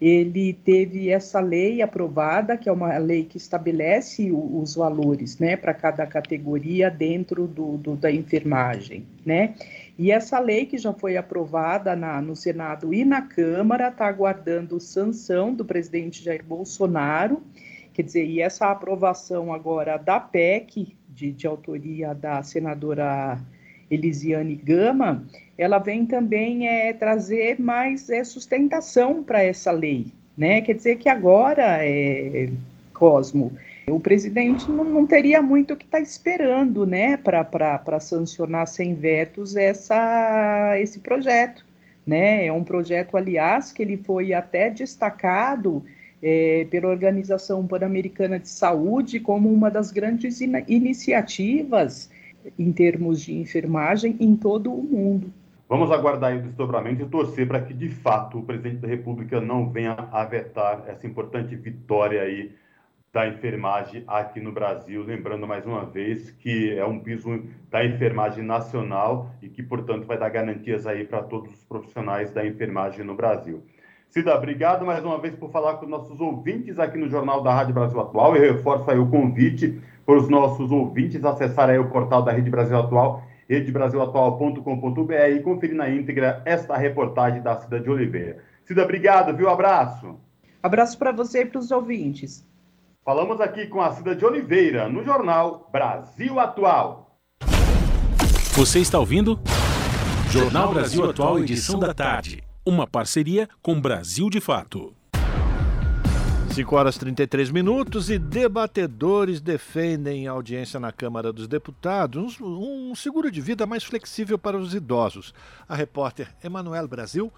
[0.00, 5.72] ele teve essa lei aprovada, que é uma lei que estabelece os valores, né, para
[5.72, 9.54] cada categoria dentro do, do, da enfermagem, né,
[9.96, 14.80] e essa lei que já foi aprovada na, no Senado e na Câmara está aguardando
[14.80, 17.40] sanção do presidente Jair Bolsonaro,
[17.92, 23.38] quer dizer, e essa aprovação agora da PEC, de, de autoria da senadora
[23.90, 25.24] Elisiane Gama,
[25.56, 30.06] ela vem também é, trazer mais é, sustentação para essa lei.
[30.36, 30.60] Né?
[30.60, 32.50] Quer dizer que agora, é,
[32.92, 33.52] Cosmo,
[33.86, 38.94] o presidente não, não teria muito o que estar tá esperando né, para sancionar sem
[38.94, 41.64] vetos essa, esse projeto.
[42.06, 42.46] Né?
[42.46, 45.84] É um projeto, aliás, que ele foi até destacado
[46.26, 52.10] é, pela Organização Pan-Americana de Saúde como uma das grandes in iniciativas
[52.58, 55.30] em termos de enfermagem em todo o mundo.
[55.68, 59.68] Vamos aguardar o desdobramento e torcer para que, de fato, o presidente da República não
[59.68, 62.52] venha a vetar essa importante vitória aí
[63.12, 65.02] da enfermagem aqui no Brasil.
[65.02, 70.18] Lembrando mais uma vez que é um piso da enfermagem nacional e que, portanto, vai
[70.18, 73.62] dar garantias aí para todos os profissionais da enfermagem no Brasil.
[74.14, 77.74] Cida, obrigado mais uma vez por falar com nossos ouvintes aqui no Jornal da Rádio
[77.74, 78.36] Brasil Atual.
[78.36, 82.78] Eu reforço aí o convite para os nossos ouvintes acessarem o portal da Rede Brasil
[82.78, 88.38] Atual, redebrasilatual.com.br e conferir na íntegra esta reportagem da Cida de Oliveira.
[88.64, 89.50] Cida, obrigado, viu?
[89.50, 90.14] Abraço.
[90.62, 92.46] Abraço para você e para os ouvintes.
[93.04, 97.18] Falamos aqui com a Cida de Oliveira, no Jornal Brasil Atual.
[98.52, 99.40] Você está ouvindo?
[100.30, 104.94] Jornal Brasil Atual, edição da tarde uma parceria com Brasil de Fato.
[106.54, 113.40] 5 horas 33 minutos e debatedores defendem audiência na Câmara dos Deputados um, seguro de
[113.40, 115.34] vida mais flexível para os idosos.
[115.68, 117.32] A repórter Emanuel Brasil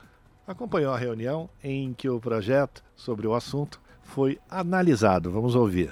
[0.47, 5.31] acompanhou a reunião em que o projeto sobre o assunto foi analisado.
[5.31, 5.91] Vamos ouvir.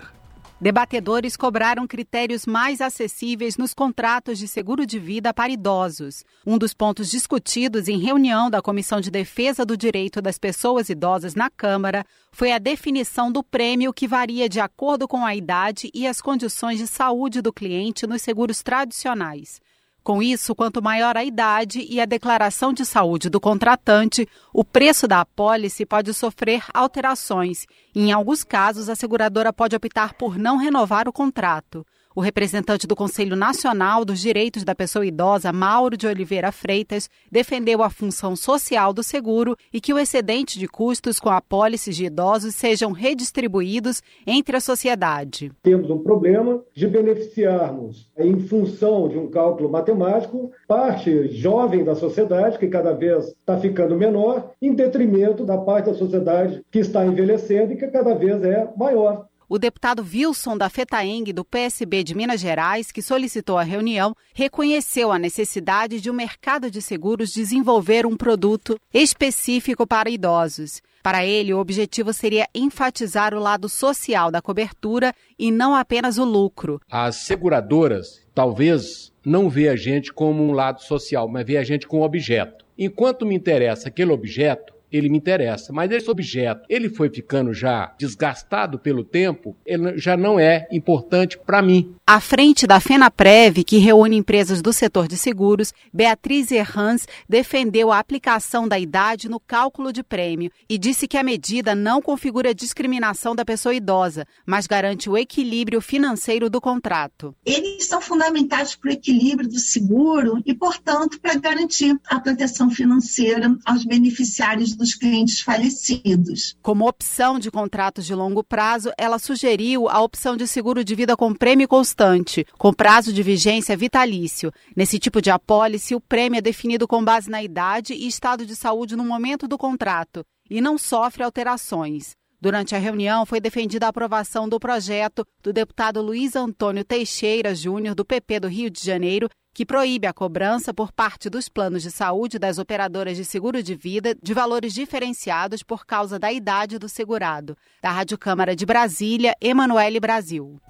[0.60, 6.24] Debatedores cobraram critérios mais acessíveis nos contratos de seguro de vida para idosos.
[6.46, 11.34] Um dos pontos discutidos em reunião da Comissão de Defesa do Direito das Pessoas Idosas
[11.34, 16.06] na Câmara foi a definição do prêmio que varia de acordo com a idade e
[16.06, 19.60] as condições de saúde do cliente nos seguros tradicionais.
[20.04, 25.08] Com isso, quanto maior a idade e a declaração de saúde do contratante, o preço
[25.08, 27.66] da apólice pode sofrer alterações.
[27.94, 31.86] Em alguns casos, a seguradora pode optar por não renovar o contrato.
[32.16, 37.82] O representante do Conselho Nacional dos Direitos da Pessoa Idosa, Mauro de Oliveira Freitas, defendeu
[37.82, 42.54] a função social do seguro e que o excedente de custos com apólices de idosos
[42.54, 45.50] sejam redistribuídos entre a sociedade.
[45.60, 52.60] Temos um problema de beneficiarmos, em função de um cálculo matemático, parte jovem da sociedade,
[52.60, 57.72] que cada vez está ficando menor, em detrimento da parte da sociedade que está envelhecendo
[57.72, 59.26] e que cada vez é maior.
[59.54, 65.12] O deputado Wilson da FETAENG do PSB de Minas Gerais, que solicitou a reunião, reconheceu
[65.12, 70.82] a necessidade de o um mercado de seguros desenvolver um produto específico para idosos.
[71.04, 76.24] Para ele, o objetivo seria enfatizar o lado social da cobertura e não apenas o
[76.24, 76.80] lucro.
[76.90, 81.86] As seguradoras talvez não vê a gente como um lado social, mas vê a gente
[81.86, 82.64] como objeto.
[82.76, 85.72] Enquanto me interessa aquele objeto, ele me interessa.
[85.72, 91.36] Mas esse objeto, ele foi ficando já desgastado pelo tempo, ele já não é importante
[91.38, 91.94] para mim.
[92.06, 97.98] À frente da FenaPrev, que reúne empresas do setor de seguros, Beatriz Errans defendeu a
[97.98, 103.34] aplicação da idade no cálculo de prêmio e disse que a medida não configura discriminação
[103.34, 107.34] da pessoa idosa, mas garante o equilíbrio financeiro do contrato.
[107.44, 113.56] Eles são fundamentais para o equilíbrio do seguro e, portanto, para garantir a proteção financeira
[113.64, 116.54] aos beneficiários do dos clientes falecidos.
[116.62, 121.16] Como opção de contratos de longo prazo, ela sugeriu a opção de seguro de vida
[121.16, 124.52] com prêmio constante, com prazo de vigência vitalício.
[124.76, 128.54] Nesse tipo de apólice, o prêmio é definido com base na idade e estado de
[128.54, 132.12] saúde no momento do contrato e não sofre alterações.
[132.38, 137.94] Durante a reunião, foi defendida a aprovação do projeto do deputado Luiz Antônio Teixeira Júnior,
[137.94, 141.90] do PP do Rio de Janeiro, que proíbe a cobrança por parte dos planos de
[141.92, 146.88] saúde das operadoras de seguro de vida de valores diferenciados por causa da idade do
[146.88, 147.56] segurado.
[147.80, 150.60] Da Rádio Câmara de Brasília, Emanuele Brasil.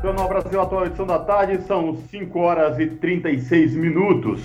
[0.00, 4.42] Jornal Brasil Atual, edição da tarde, são 5 horas e 36 minutos.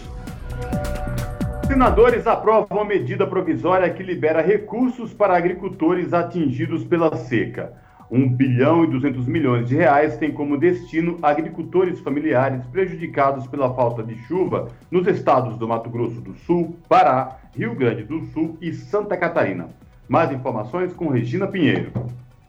[1.68, 7.74] Senadores aprovam medida provisória que libera recursos para agricultores atingidos pela seca.
[8.12, 14.04] 1 bilhão e 200 milhões de reais tem como destino agricultores familiares prejudicados pela falta
[14.04, 18.74] de chuva nos estados do Mato Grosso do Sul, Pará, Rio Grande do Sul e
[18.74, 19.70] Santa Catarina.
[20.08, 21.92] Mais informações com Regina Pinheiro.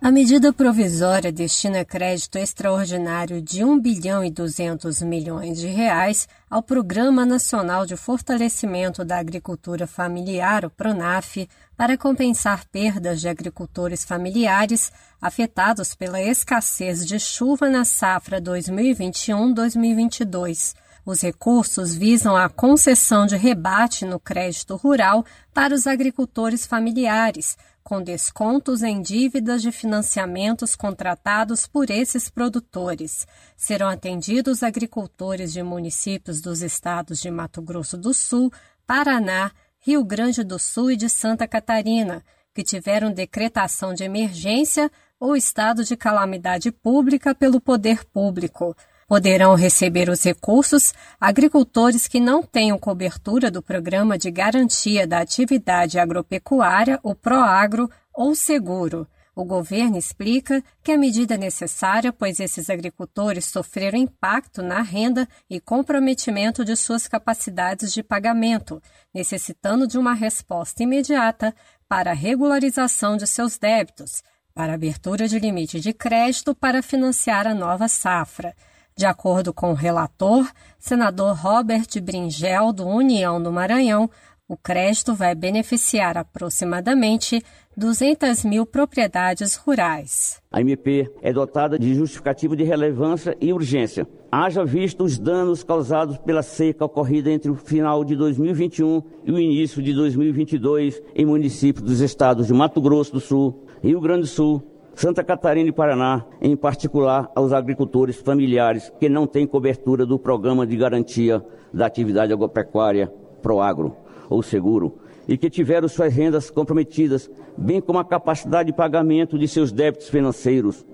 [0.02, 6.62] A medida provisória destina crédito extraordinário de 1 bilhão e 200 milhões de reais ao
[6.62, 14.90] Programa Nacional de Fortalecimento da Agricultura Familiar, o PRONAF, para compensar perdas de agricultores familiares
[15.20, 20.74] afetados pela escassez de chuva na safra 2021-2022.
[21.04, 28.03] Os recursos visam a concessão de rebate no crédito rural para os agricultores familiares, com
[28.03, 33.27] descontos em dívidas de financiamentos contratados por esses produtores.
[33.57, 38.53] Serão atendidos agricultores de municípios dos estados de Mato Grosso do Sul,
[38.87, 42.23] Paraná, Rio Grande do Sul e de Santa Catarina,
[42.55, 48.77] que tiveram decretação de emergência ou estado de calamidade pública pelo poder público.
[49.11, 55.99] Poderão receber os recursos agricultores que não tenham cobertura do Programa de Garantia da Atividade
[55.99, 59.09] Agropecuária, o PROAGRO, ou seguro.
[59.35, 65.29] O governo explica que a medida é necessária, pois esses agricultores sofreram impacto na renda
[65.51, 68.81] e comprometimento de suas capacidades de pagamento,
[69.12, 71.53] necessitando de uma resposta imediata
[71.88, 74.23] para a regularização de seus débitos,
[74.55, 78.55] para abertura de limite de crédito para financiar a nova safra.
[78.96, 80.46] De acordo com o relator,
[80.79, 84.11] senador Robert Bringel, do União do Maranhão,
[84.50, 87.40] o crédito vai beneficiar aproximadamente
[87.76, 90.42] 200 mil propriedades rurais.
[90.50, 94.09] A MP é dotada de justificativo de relevância e urgência.
[94.31, 99.38] Haja visto os danos causados pela seca ocorrida entre o final de 2021 e o
[99.38, 104.26] início de 2022 em municípios dos estados de Mato Grosso do Sul, Rio Grande do
[104.26, 104.62] Sul,
[104.94, 110.66] Santa Catarina e Paraná, em particular aos agricultores familiares que não têm cobertura do Programa
[110.66, 113.96] de Garantia da Atividade Agropecuária PROAGRO
[114.29, 119.46] ou Seguro e que tiveram suas rendas comprometidas, bem como a capacidade de pagamento de
[119.46, 120.85] seus débitos financeiros,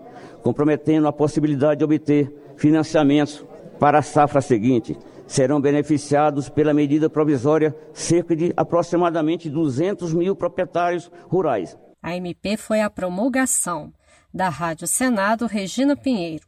[0.42, 3.44] comprometendo a possibilidade de obter financiamentos
[3.80, 4.96] para a safra seguinte.
[5.26, 11.76] Serão beneficiados pela medida provisória cerca de aproximadamente 200 mil proprietários rurais.
[12.06, 13.92] A MP foi a promulgação.
[14.32, 16.46] Da Rádio Senado, Regina Pinheiro.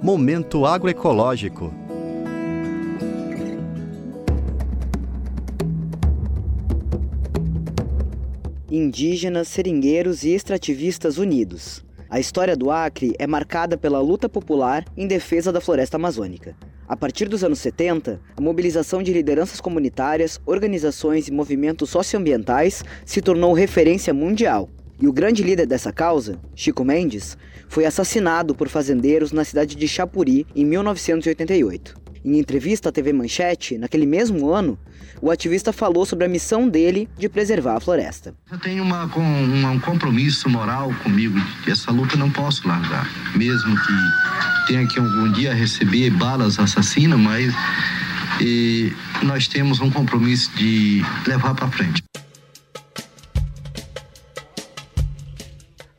[0.00, 1.74] Momento agroecológico.
[8.70, 11.84] Indígenas, seringueiros e extrativistas unidos.
[12.12, 16.54] A história do Acre é marcada pela luta popular em defesa da floresta amazônica.
[16.86, 23.22] A partir dos anos 70, a mobilização de lideranças comunitárias, organizações e movimentos socioambientais se
[23.22, 24.68] tornou referência mundial.
[25.00, 27.34] E o grande líder dessa causa, Chico Mendes,
[27.66, 32.01] foi assassinado por fazendeiros na cidade de Chapuri em 1988.
[32.24, 34.78] Em entrevista à TV Manchete, naquele mesmo ano,
[35.20, 38.34] o ativista falou sobre a missão dele de preservar a floresta.
[38.50, 43.08] Eu tenho uma, uma, um compromisso moral comigo que essa luta não posso largar.
[43.34, 43.92] Mesmo que
[44.68, 47.52] tenha que algum dia receber balas assassinas, mas
[48.40, 48.92] e,
[49.22, 52.02] nós temos um compromisso de levar para frente.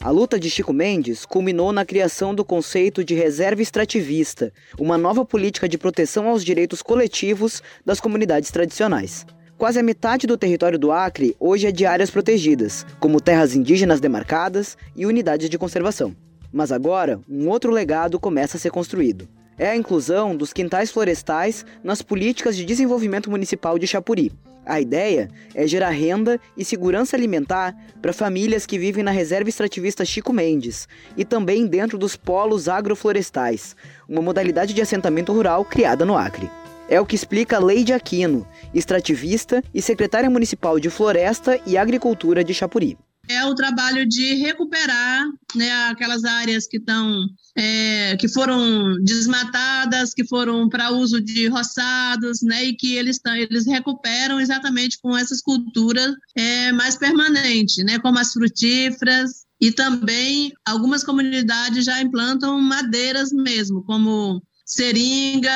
[0.04, 5.24] A luta de Chico Mendes culminou na criação do conceito de reserva extrativista, uma nova
[5.24, 9.26] política de proteção aos direitos coletivos das comunidades tradicionais.
[9.58, 14.02] Quase a metade do território do Acre hoje é de áreas protegidas, como terras indígenas
[14.02, 16.14] demarcadas e unidades de conservação.
[16.52, 19.26] Mas agora, um outro legado começa a ser construído.
[19.58, 24.34] É a inclusão dos quintais florestais nas políticas de desenvolvimento municipal de Chapuri,
[24.66, 30.06] a ideia é gerar renda e segurança alimentar para famílias que vivem na reserva extrativista
[30.06, 30.88] Chico Mendes
[31.18, 33.76] e também dentro dos polos agroflorestais,
[34.08, 36.50] uma modalidade de assentamento rural criada no Acre.
[36.90, 42.54] É o que explica Leide Aquino, extrativista e secretária municipal de Floresta e Agricultura de
[42.54, 42.98] Chapuri
[43.28, 50.26] é o trabalho de recuperar né, aquelas áreas que estão é, que foram desmatadas, que
[50.28, 55.42] foram para uso de roçados, né, e que eles tão, eles recuperam exatamente com essas
[55.42, 63.32] culturas é, mais permanentes, né, como as frutíferas e também algumas comunidades já implantam madeiras
[63.32, 65.52] mesmo, como seringa,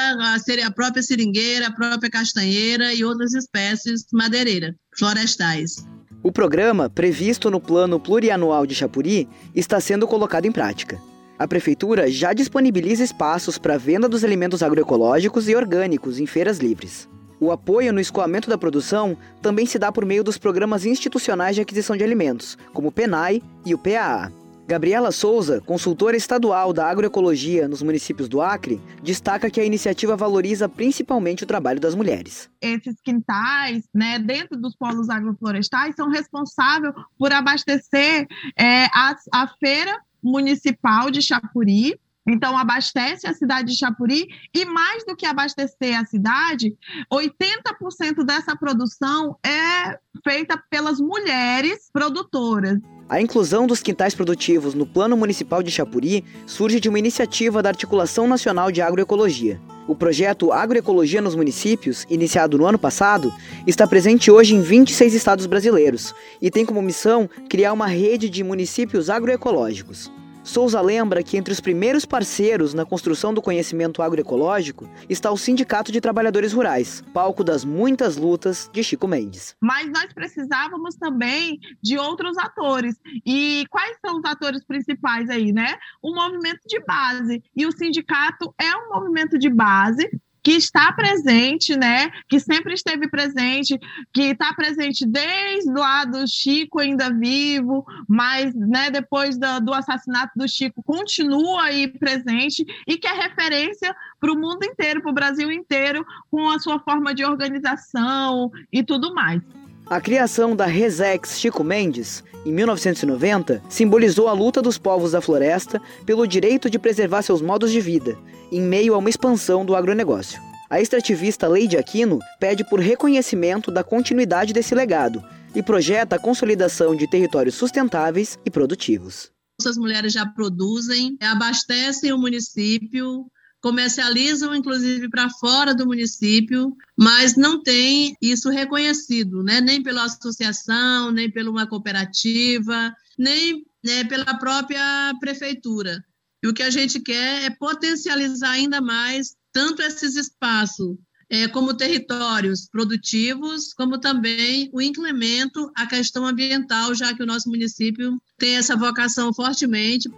[0.66, 5.84] a, própria seringueira, a própria castanheira e outras espécies madeireiras florestais.
[6.24, 11.00] O programa, previsto no Plano Plurianual de Chapuri, está sendo colocado em prática.
[11.38, 17.08] A Prefeitura já disponibiliza espaços para venda dos alimentos agroecológicos e orgânicos em feiras livres.
[17.40, 21.62] O apoio no escoamento da produção também se dá por meio dos programas institucionais de
[21.62, 24.32] aquisição de alimentos, como o PENAI e o PAA.
[24.68, 30.68] Gabriela Souza, consultora estadual da agroecologia nos municípios do Acre, destaca que a iniciativa valoriza
[30.68, 32.50] principalmente o trabalho das mulheres.
[32.62, 38.28] Esses quintais, né, dentro dos polos agroflorestais, são responsáveis por abastecer
[38.60, 41.98] é, a, a feira municipal de Chapuri,
[42.30, 46.76] então, abastece a cidade de Chapuri e, mais do que abastecer a cidade,
[47.10, 52.80] 80% dessa produção é feita pelas mulheres produtoras.
[53.10, 57.70] A inclusão dos quintais produtivos no Plano Municipal de Chapuri surge de uma iniciativa da
[57.70, 59.62] Articulação Nacional de Agroecologia.
[59.88, 63.34] O projeto Agroecologia nos Municípios, iniciado no ano passado,
[63.66, 68.44] está presente hoje em 26 estados brasileiros e tem como missão criar uma rede de
[68.44, 70.12] municípios agroecológicos.
[70.48, 75.92] Souza lembra que entre os primeiros parceiros na construção do conhecimento agroecológico está o Sindicato
[75.92, 79.58] de Trabalhadores Rurais, palco das muitas lutas de Chico Mendes.
[79.62, 82.96] Mas nós precisávamos também de outros atores.
[83.26, 85.76] E quais são os atores principais aí, né?
[86.02, 87.44] O movimento de base.
[87.54, 90.10] E o sindicato é um movimento de base
[90.48, 92.10] que está presente, né?
[92.30, 93.78] Que sempre esteve presente,
[94.14, 100.32] que está presente desde lá do Chico ainda vivo, mas né, depois do, do assassinato
[100.38, 105.14] do Chico continua aí presente e que é referência para o mundo inteiro, para o
[105.14, 109.42] Brasil inteiro, com a sua forma de organização e tudo mais.
[109.90, 115.82] A criação da Resex Chico Mendes, em 1990, simbolizou a luta dos povos da floresta
[116.06, 118.20] pelo direito de preservar seus modos de vida,
[118.52, 120.42] em meio a uma expansão do agronegócio.
[120.70, 125.24] A extrativista Leide Aquino pede por reconhecimento da continuidade desse legado
[125.56, 129.32] e projeta a consolidação de territórios sustentáveis e produtivos.
[129.58, 133.26] Essas mulheres já produzem, abastecem o município,
[133.62, 139.60] comercializam inclusive para fora do município, mas não tem isso reconhecido, né?
[139.62, 146.04] nem pela associação, nem pela uma cooperativa, nem né, pela própria prefeitura.
[146.44, 150.98] E o que a gente quer é potencializar ainda mais tanto esses espaços
[151.30, 157.50] é, como territórios produtivos, como também o incremento à questão ambiental, já que o nosso
[157.50, 160.10] município tem essa vocação fortemente.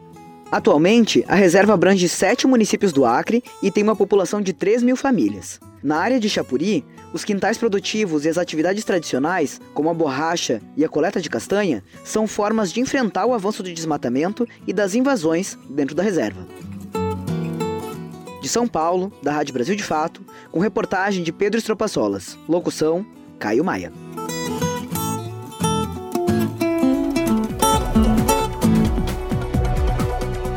[0.52, 4.95] Atualmente, a reserva abrange sete municípios do Acre e tem uma população de 3 mil
[4.95, 5.60] famílias.
[5.84, 6.84] Na área de Chapuri,
[7.14, 11.84] os quintais produtivos e as atividades tradicionais, como a borracha e a coleta de castanha,
[12.04, 16.47] são formas de enfrentar o avanço do desmatamento e das invasões dentro da reserva.
[18.41, 20.22] De São Paulo, da Rádio Brasil de Fato,
[20.52, 22.38] com reportagem de Pedro Estropaçolas.
[22.47, 23.06] Locução:
[23.38, 23.93] Caio Maia.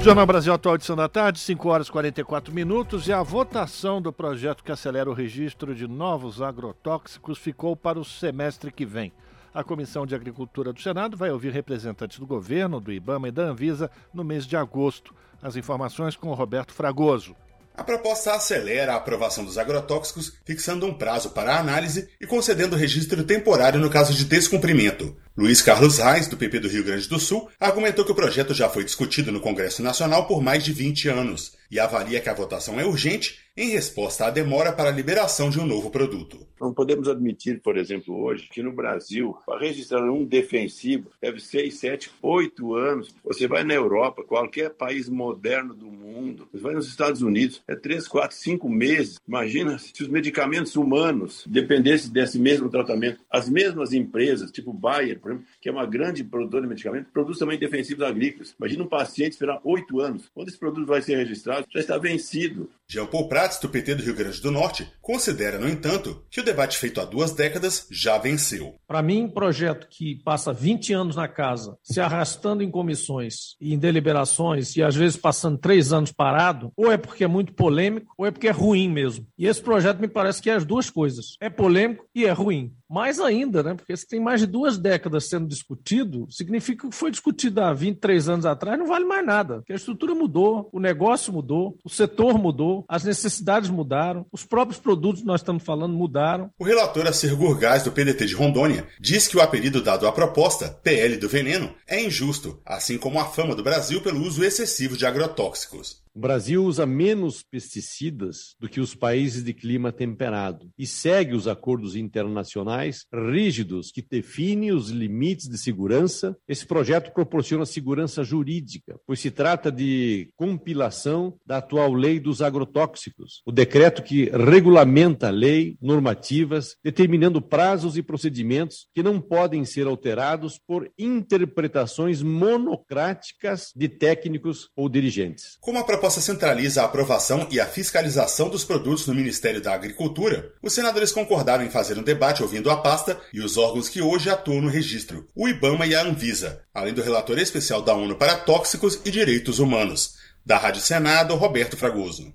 [0.02, 4.12] Jornal Brasil Atual, edição da tarde, 5 horas e 44 minutos, e a votação do
[4.12, 9.12] projeto que acelera o registro de novos agrotóxicos ficou para o semestre que vem.
[9.54, 13.44] A Comissão de Agricultura do Senado vai ouvir representantes do governo, do IBAMA e da
[13.44, 15.14] Anvisa no mês de agosto.
[15.40, 17.36] As informações com o Roberto Fragoso.
[17.74, 22.76] A proposta acelera a aprovação dos agrotóxicos, fixando um prazo para a análise e concedendo
[22.76, 25.16] registro temporário no caso de descumprimento.
[25.34, 28.68] Luiz Carlos Reis, do PP do Rio Grande do Sul, argumentou que o projeto já
[28.68, 32.78] foi discutido no Congresso Nacional por mais de 20 anos e avalia que a votação
[32.78, 36.46] é urgente em resposta à demora para a liberação de um novo produto.
[36.60, 41.74] Não podemos admitir, por exemplo, hoje, que no Brasil, para registrar um defensivo, deve 6,
[41.74, 43.14] 7, 8 anos.
[43.24, 47.74] Você vai na Europa, qualquer país moderno do mundo, você vai nos Estados Unidos, é
[47.74, 49.18] 3, 4, 5 meses.
[49.26, 53.20] Imagina se os medicamentos humanos dependessem desse mesmo tratamento.
[53.30, 57.38] As mesmas empresas, tipo Bayer, por exemplo, que é uma grande produtora de medicamentos, produz
[57.38, 58.54] também defensivos agrícolas.
[58.58, 60.30] Imagina um paciente esperar 8 anos.
[60.34, 62.68] Quando esse produto vai ser registrado, já está vencido.
[62.88, 66.44] Jean Paul Prats, do PT do Rio Grande do Norte, considera, no entanto, que o
[66.44, 68.74] debate feito há duas décadas já venceu.
[68.86, 73.72] Para mim, um projeto que passa 20 anos na casa, se arrastando em comissões e
[73.72, 78.12] em deliberações, e às vezes passando três anos parado, ou é porque é muito polêmico,
[78.18, 79.26] ou é porque é ruim mesmo.
[79.38, 81.36] E esse projeto me parece que é as duas coisas.
[81.40, 82.74] É polêmico e é ruim.
[82.92, 83.72] Mais ainda, né?
[83.72, 88.28] Porque se tem mais de duas décadas sendo discutido, significa que foi discutido há 23
[88.28, 89.56] anos atrás, não vale mais nada.
[89.56, 94.78] Porque a estrutura mudou, o negócio mudou, o setor mudou, as necessidades mudaram, os próprios
[94.78, 96.50] produtos que nós estamos falando mudaram.
[96.58, 100.68] O relator Acir Gurgás, do PDT de Rondônia, diz que o apelido dado à proposta,
[100.82, 105.06] PL do veneno, é injusto, assim como a fama do Brasil pelo uso excessivo de
[105.06, 106.01] agrotóxicos.
[106.14, 111.48] O Brasil usa menos pesticidas do que os países de clima temperado e segue os
[111.48, 116.36] acordos internacionais rígidos que definem os limites de segurança.
[116.46, 123.40] Esse projeto proporciona segurança jurídica, pois se trata de compilação da atual lei dos agrotóxicos,
[123.46, 129.86] o decreto que regulamenta a lei, normativas, determinando prazos e procedimentos que não podem ser
[129.86, 135.56] alterados por interpretações monocráticas de técnicos ou dirigentes.
[135.58, 140.52] Como a proposta centraliza a aprovação e a fiscalização dos produtos no Ministério da Agricultura,
[140.60, 144.28] os senadores concordaram em fazer um debate ouvindo a pasta e os órgãos que hoje
[144.28, 148.34] atuam no registro, o IBAMA e a Anvisa, além do relator especial da ONU para
[148.34, 150.16] Tóxicos e Direitos Humanos.
[150.44, 152.32] Da Rádio Senado, Roberto Fragoso.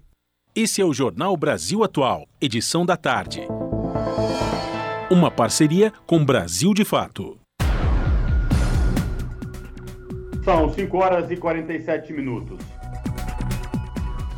[0.56, 3.42] Esse é o Jornal Brasil Atual, edição da tarde.
[5.12, 7.38] Uma parceria com Brasil de Fato.
[10.46, 12.77] São 5 horas e 47 minutos.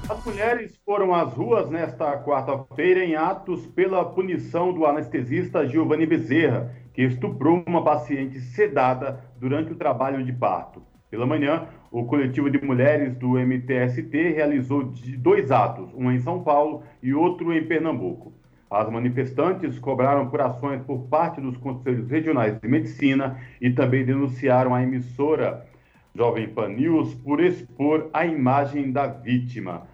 [0.09, 6.75] As mulheres foram às ruas nesta quarta-feira em atos pela punição do anestesista Giovanni Bezerra,
[6.95, 10.81] que estuprou uma paciente sedada durante o trabalho de parto.
[11.11, 16.81] Pela manhã, o coletivo de mulheres do MTST realizou dois atos, um em São Paulo
[17.03, 18.33] e outro em Pernambuco.
[18.67, 24.73] As manifestantes cobraram por ações por parte dos conselhos regionais de medicina e também denunciaram
[24.73, 25.67] a emissora
[26.15, 29.87] Jovem Pan News por expor a imagem da vítima.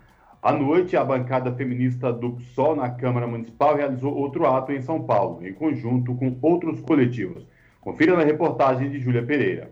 [0.45, 5.01] À noite, a bancada feminista do PSOL na Câmara Municipal realizou outro ato em São
[5.01, 7.47] Paulo, em conjunto com outros coletivos.
[7.81, 9.71] Confira na reportagem de Júlia Pereira.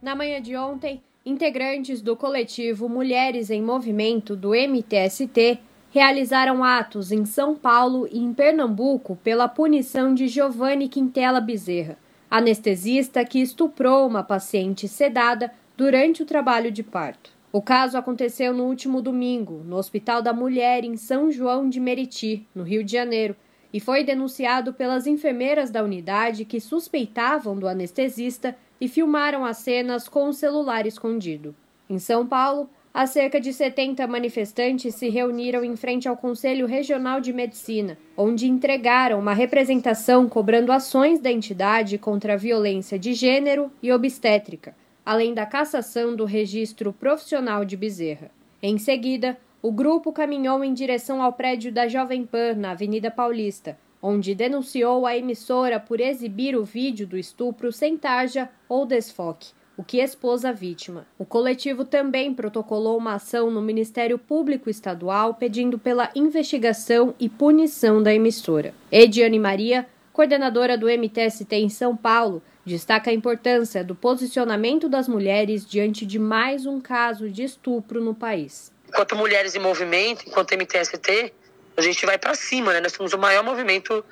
[0.00, 5.58] Na manhã de ontem, integrantes do coletivo Mulheres em Movimento do MTST
[5.90, 11.98] realizaram atos em São Paulo e em Pernambuco pela punição de Giovanni Quintela Bezerra,
[12.30, 17.41] anestesista que estuprou uma paciente sedada durante o trabalho de parto.
[17.52, 22.46] O caso aconteceu no último domingo, no Hospital da Mulher, em São João de Meriti,
[22.54, 23.36] no Rio de Janeiro,
[23.70, 30.08] e foi denunciado pelas enfermeiras da unidade que suspeitavam do anestesista e filmaram as cenas
[30.08, 31.54] com o celular escondido.
[31.90, 37.20] Em São Paulo, há cerca de 70 manifestantes se reuniram em frente ao Conselho Regional
[37.20, 43.70] de Medicina, onde entregaram uma representação cobrando ações da entidade contra a violência de gênero
[43.82, 44.74] e obstétrica.
[45.04, 48.30] Além da cassação do registro profissional de Bezerra.
[48.62, 53.78] Em seguida, o grupo caminhou em direção ao prédio da Jovem Pan, na Avenida Paulista,
[54.02, 59.84] onde denunciou a emissora por exibir o vídeo do estupro sem tarja ou desfoque, o
[59.84, 61.06] que expôs a vítima.
[61.16, 68.02] O coletivo também protocolou uma ação no Ministério Público Estadual pedindo pela investigação e punição
[68.02, 68.74] da emissora.
[68.90, 75.66] Ediane Maria, coordenadora do MTST em São Paulo, destaca a importância do posicionamento das mulheres
[75.66, 78.72] diante de mais um caso de estupro no país.
[78.88, 81.32] Enquanto Mulheres em Movimento, enquanto MTST,
[81.76, 82.80] a gente vai para cima, né?
[82.80, 84.04] Nós somos o maior movimento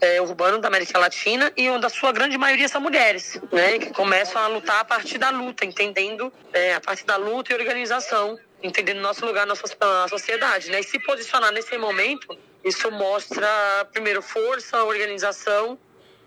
[0.00, 3.78] é, urbano da América Latina e onde a sua grande maioria são mulheres, né?
[3.78, 7.56] Que começam a lutar a partir da luta, entendendo é, a partir da luta e
[7.56, 9.54] organização, entendendo nosso lugar na
[10.08, 10.80] sociedade, né?
[10.80, 13.46] E se posicionar nesse momento, isso mostra,
[13.92, 15.78] primeiro, força, organização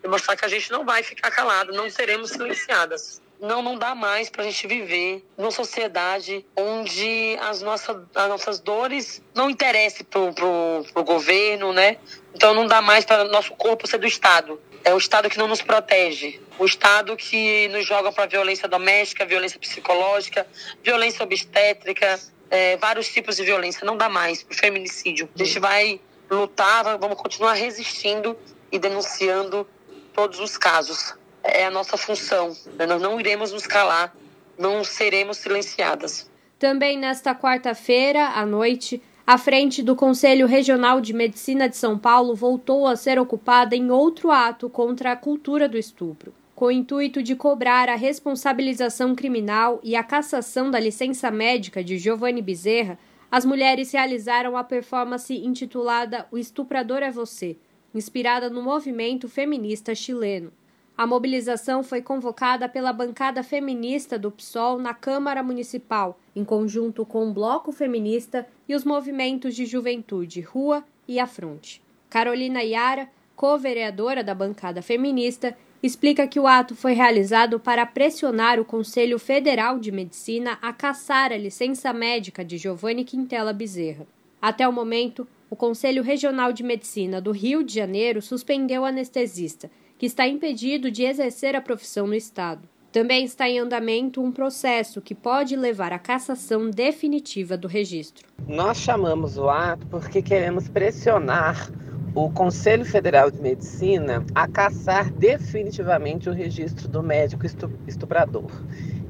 [0.06, 3.22] e mostrar que a gente não vai ficar calado, não seremos silenciadas.
[3.42, 8.60] Não, não dá mais para a gente viver numa sociedade onde as nossas, as nossas
[8.60, 11.98] dores não interessem pro, pro, pro governo, né?
[12.34, 14.62] Então não dá mais para nosso corpo ser do Estado.
[14.86, 16.40] É o Estado que não nos protege.
[16.58, 20.48] O Estado que nos joga para violência doméstica, violência psicológica,
[20.82, 23.84] violência obstétrica, é, vários tipos de violência.
[23.84, 25.28] Não dá mais para o feminicídio.
[25.36, 26.00] A gente vai
[26.30, 28.38] lutar, vamos continuar resistindo
[28.72, 29.68] e denunciando
[30.16, 31.14] todos os casos.
[31.44, 32.56] É a nossa função.
[32.78, 32.86] Né?
[32.88, 34.16] Nós não iremos nos calar,
[34.58, 36.30] não seremos silenciadas.
[36.58, 42.34] Também nesta quarta-feira, à noite, a frente do Conselho Regional de Medicina de São Paulo
[42.34, 47.22] voltou a ser ocupada em outro ato contra a cultura do estupro, com o intuito
[47.22, 52.98] de cobrar a responsabilização criminal e a cassação da licença médica de Giovanni Bezerra.
[53.30, 57.58] As mulheres realizaram a performance intitulada O Estuprador é Você,
[57.96, 60.52] inspirada no movimento feminista chileno.
[60.98, 67.28] A mobilização foi convocada pela bancada feminista do PSOL na Câmara Municipal, em conjunto com
[67.28, 71.82] o Bloco Feminista e os movimentos de juventude Rua e Afronte.
[72.10, 78.66] Carolina Iara, co-vereadora da bancada feminista, explica que o ato foi realizado para pressionar o
[78.66, 84.08] Conselho Federal de Medicina a caçar a licença médica de Giovanni Quintela Bezerra.
[84.42, 89.72] Até o momento, o Conselho Regional de Medicina do Rio de Janeiro suspendeu o anestesista,
[89.98, 92.68] que está impedido de exercer a profissão no Estado.
[92.92, 98.28] Também está em andamento um processo que pode levar à cassação definitiva do registro.
[98.46, 101.72] Nós chamamos o ato porque queremos pressionar
[102.16, 107.46] o Conselho Federal de Medicina a caçar definitivamente o registro do médico
[107.86, 108.50] estuprador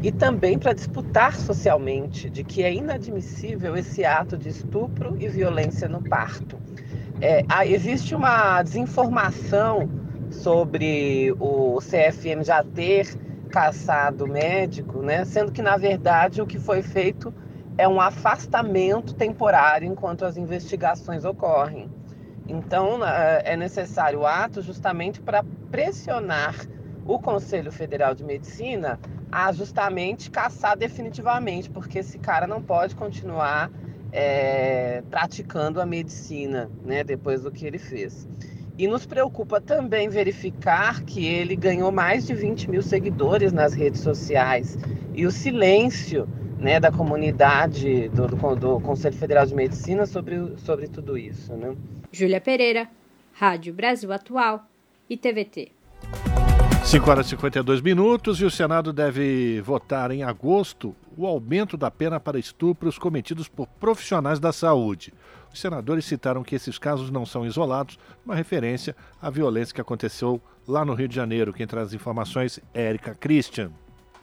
[0.02, 5.88] e também para disputar socialmente de que é inadmissível esse ato de estupro e violência
[5.88, 6.58] no parto.
[7.22, 9.88] É, existe uma desinformação
[10.32, 13.08] sobre o CFM já ter
[13.52, 15.24] caçado médico, né?
[15.26, 17.32] sendo que, na verdade, o que foi feito
[17.78, 21.90] é um afastamento temporário enquanto as investigações ocorrem.
[22.48, 26.56] Então, é necessário o ato justamente para pressionar
[27.06, 29.00] o Conselho Federal de Medicina
[29.32, 33.72] a justamente caçar definitivamente, porque esse cara não pode continuar
[34.12, 38.28] é, praticando a medicina, né, depois do que ele fez.
[38.78, 44.02] E nos preocupa também verificar que ele ganhou mais de 20 mil seguidores nas redes
[44.02, 44.78] sociais
[45.14, 46.28] e o silêncio
[46.60, 51.54] né, da comunidade do, do, do, Conselho Federal de Medicina sobre, sobre tudo isso.
[51.54, 51.76] Né?
[52.12, 52.88] Júlia Pereira,
[53.34, 54.66] Rádio Brasil Atual
[55.10, 55.72] e TVT.
[56.86, 61.90] 5 horas e 52 minutos e o Senado deve votar em agosto o aumento da
[61.90, 65.12] pena para estupros cometidos por profissionais da saúde.
[65.52, 70.40] Os senadores citaram que esses casos não são isolados, uma referência à violência que aconteceu
[70.68, 71.54] lá no Rio de Janeiro.
[71.54, 73.72] Quem traz informações é Érica Christian.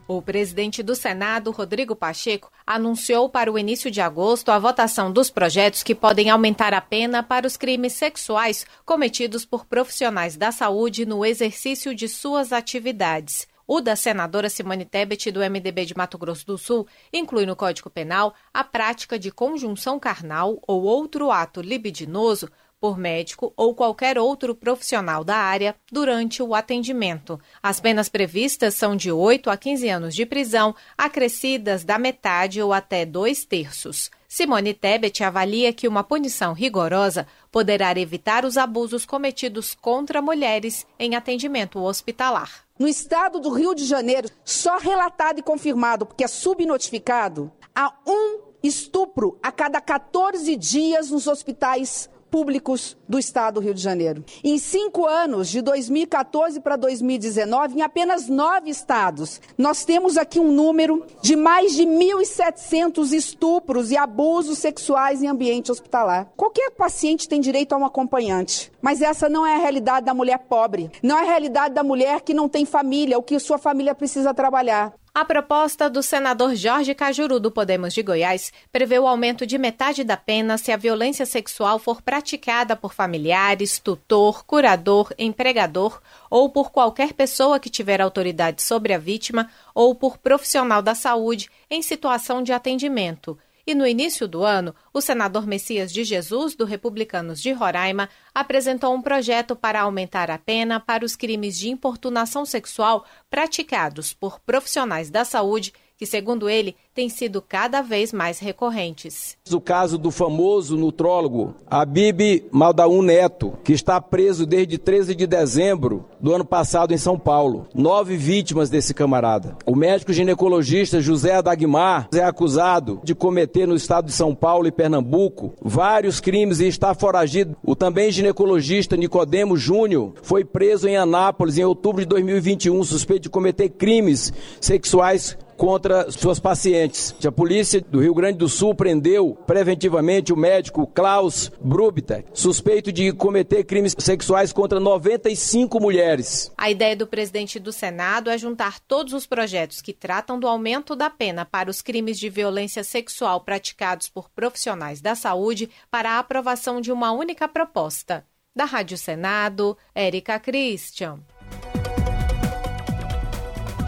[0.08, 5.30] O presidente do Senado, Rodrigo Pacheco, anunciou para o início de agosto a votação dos
[5.30, 11.06] projetos que podem aumentar a pena para os crimes sexuais cometidos por profissionais da saúde
[11.06, 13.46] no exercício de suas atividades.
[13.66, 17.90] O da senadora Simone Tebet, do MDB de Mato Grosso do Sul, inclui no Código
[17.90, 22.48] Penal a prática de conjunção carnal ou outro ato libidinoso
[22.82, 27.40] por médico ou qualquer outro profissional da área durante o atendimento.
[27.62, 32.72] As penas previstas são de 8 a 15 anos de prisão, acrescidas da metade ou
[32.72, 34.10] até dois terços.
[34.34, 41.14] Simone Tebet avalia que uma punição rigorosa poderá evitar os abusos cometidos contra mulheres em
[41.14, 42.64] atendimento hospitalar.
[42.78, 48.40] No estado do Rio de Janeiro, só relatado e confirmado, porque é subnotificado, há um
[48.62, 54.24] estupro a cada 14 dias nos hospitais públicos do Estado do Rio de Janeiro.
[54.42, 60.50] Em cinco anos, de 2014 para 2019, em apenas nove estados, nós temos aqui um
[60.50, 66.32] número de mais de 1.700 estupros e abusos sexuais em ambiente hospitalar.
[66.34, 70.38] Qualquer paciente tem direito a um acompanhante, mas essa não é a realidade da mulher
[70.38, 73.94] pobre, não é a realidade da mulher que não tem família, o que sua família
[73.94, 74.94] precisa trabalhar.
[75.14, 80.02] A proposta do senador Jorge Cajuru do Podemos de Goiás prevê o aumento de metade
[80.04, 86.00] da pena se a violência sexual for praticada por familiares, tutor, curador, empregador
[86.30, 91.50] ou por qualquer pessoa que tiver autoridade sobre a vítima ou por profissional da saúde
[91.68, 96.64] em situação de atendimento e no início do ano, o senador Messias de Jesus, do
[96.64, 102.44] Republicanos de Roraima, apresentou um projeto para aumentar a pena para os crimes de importunação
[102.44, 105.72] sexual praticados por profissionais da saúde
[106.02, 109.36] que, segundo ele, têm sido cada vez mais recorrentes.
[109.52, 116.04] O caso do famoso nutrólogo Abib Maldaun Neto, que está preso desde 13 de dezembro
[116.20, 117.68] do ano passado em São Paulo.
[117.72, 119.56] Nove vítimas desse camarada.
[119.64, 124.72] O médico ginecologista José Adagmar é acusado de cometer no estado de São Paulo e
[124.72, 127.56] Pernambuco vários crimes e está foragido.
[127.62, 133.30] O também ginecologista Nicodemo Júnior foi preso em Anápolis em outubro de 2021, suspeito de
[133.30, 137.14] cometer crimes sexuais contra suas pacientes.
[137.24, 143.12] A polícia do Rio Grande do Sul prendeu preventivamente o médico Klaus Brubiter, suspeito de
[143.12, 146.50] cometer crimes sexuais contra 95 mulheres.
[146.58, 150.96] A ideia do presidente do Senado é juntar todos os projetos que tratam do aumento
[150.96, 156.18] da pena para os crimes de violência sexual praticados por profissionais da saúde para a
[156.18, 158.24] aprovação de uma única proposta.
[158.52, 161.20] Da Rádio Senado, Érica Christian.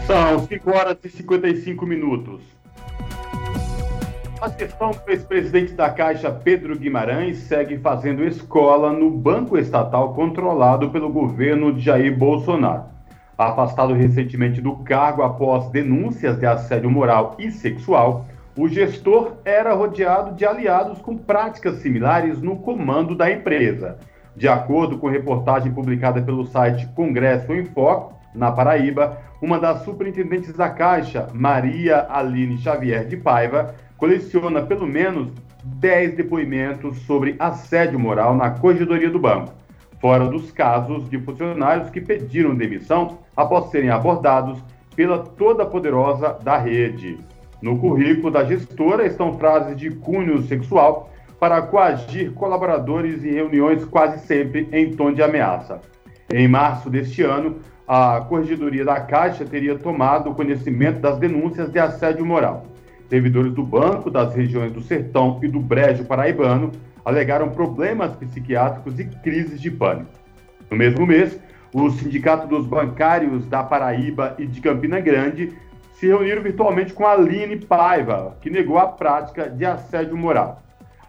[0.05, 2.43] São 5 horas e 55 minutos.
[4.39, 10.91] A gestão do ex-presidente da Caixa, Pedro Guimarães, segue fazendo escola no banco estatal controlado
[10.91, 12.83] pelo governo de Jair Bolsonaro.
[13.35, 20.35] Afastado recentemente do cargo após denúncias de assédio moral e sexual, o gestor era rodeado
[20.35, 23.97] de aliados com práticas similares no comando da empresa.
[24.35, 30.53] De acordo com reportagem publicada pelo site Congresso em Foco, na Paraíba, uma das superintendentes
[30.53, 35.31] da Caixa, Maria Aline Xavier de Paiva, coleciona pelo menos
[35.63, 39.53] 10 depoimentos sobre assédio moral na corregedoria do banco,
[39.99, 44.63] fora dos casos de funcionários que pediram demissão após serem abordados
[44.95, 47.17] pela toda poderosa da rede.
[47.61, 51.09] No currículo da gestora estão frases de cunho sexual
[51.39, 55.81] para coagir colaboradores em reuniões quase sempre em tom de ameaça.
[56.33, 57.57] Em março deste ano,
[57.87, 62.65] a Corregedoria da Caixa teria tomado conhecimento das denúncias de assédio moral.
[63.09, 66.71] Servidores do banco das regiões do Sertão e do Brejo Paraibano
[67.03, 70.09] alegaram problemas psiquiátricos e crises de pânico.
[70.71, 71.39] No mesmo mês,
[71.71, 75.53] o Sindicato dos Bancários da Paraíba e de Campina Grande
[75.93, 80.61] se reuniram virtualmente com a Aline Paiva, que negou a prática de assédio moral.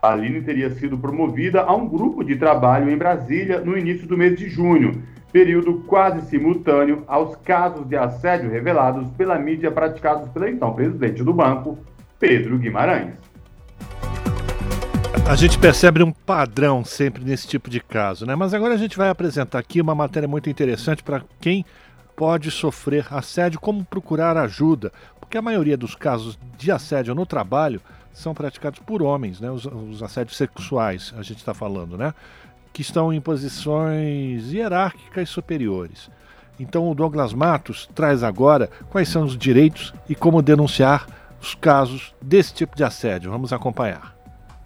[0.02, 4.18] A Aline teria sido promovida a um grupo de trabalho em Brasília no início do
[4.18, 5.02] mês de junho,
[5.37, 11.30] período quase simultâneo aos casos de assédio revelados pela mídia praticados pelo então presidente do
[11.34, 11.78] banco,
[12.18, 13.12] Pedro Guimarães.
[15.28, 18.34] A gente percebe um padrão sempre nesse tipo de caso, né?
[18.34, 21.66] Mas agora a gente vai apresentar aqui uma matéria muito interessante para quem
[22.16, 27.82] pode sofrer assédio, como procurar ajuda, porque a maioria dos casos de assédio no trabalho
[28.11, 29.51] são praticados por homens, né?
[29.51, 32.14] Os, os assédios sexuais, a gente está falando, né?
[32.76, 36.10] Que estão em posições hierárquicas superiores.
[36.60, 41.06] Então, o Douglas Matos traz agora quais são os direitos e como denunciar
[41.40, 43.30] os casos desse tipo de assédio.
[43.30, 44.14] Vamos acompanhar.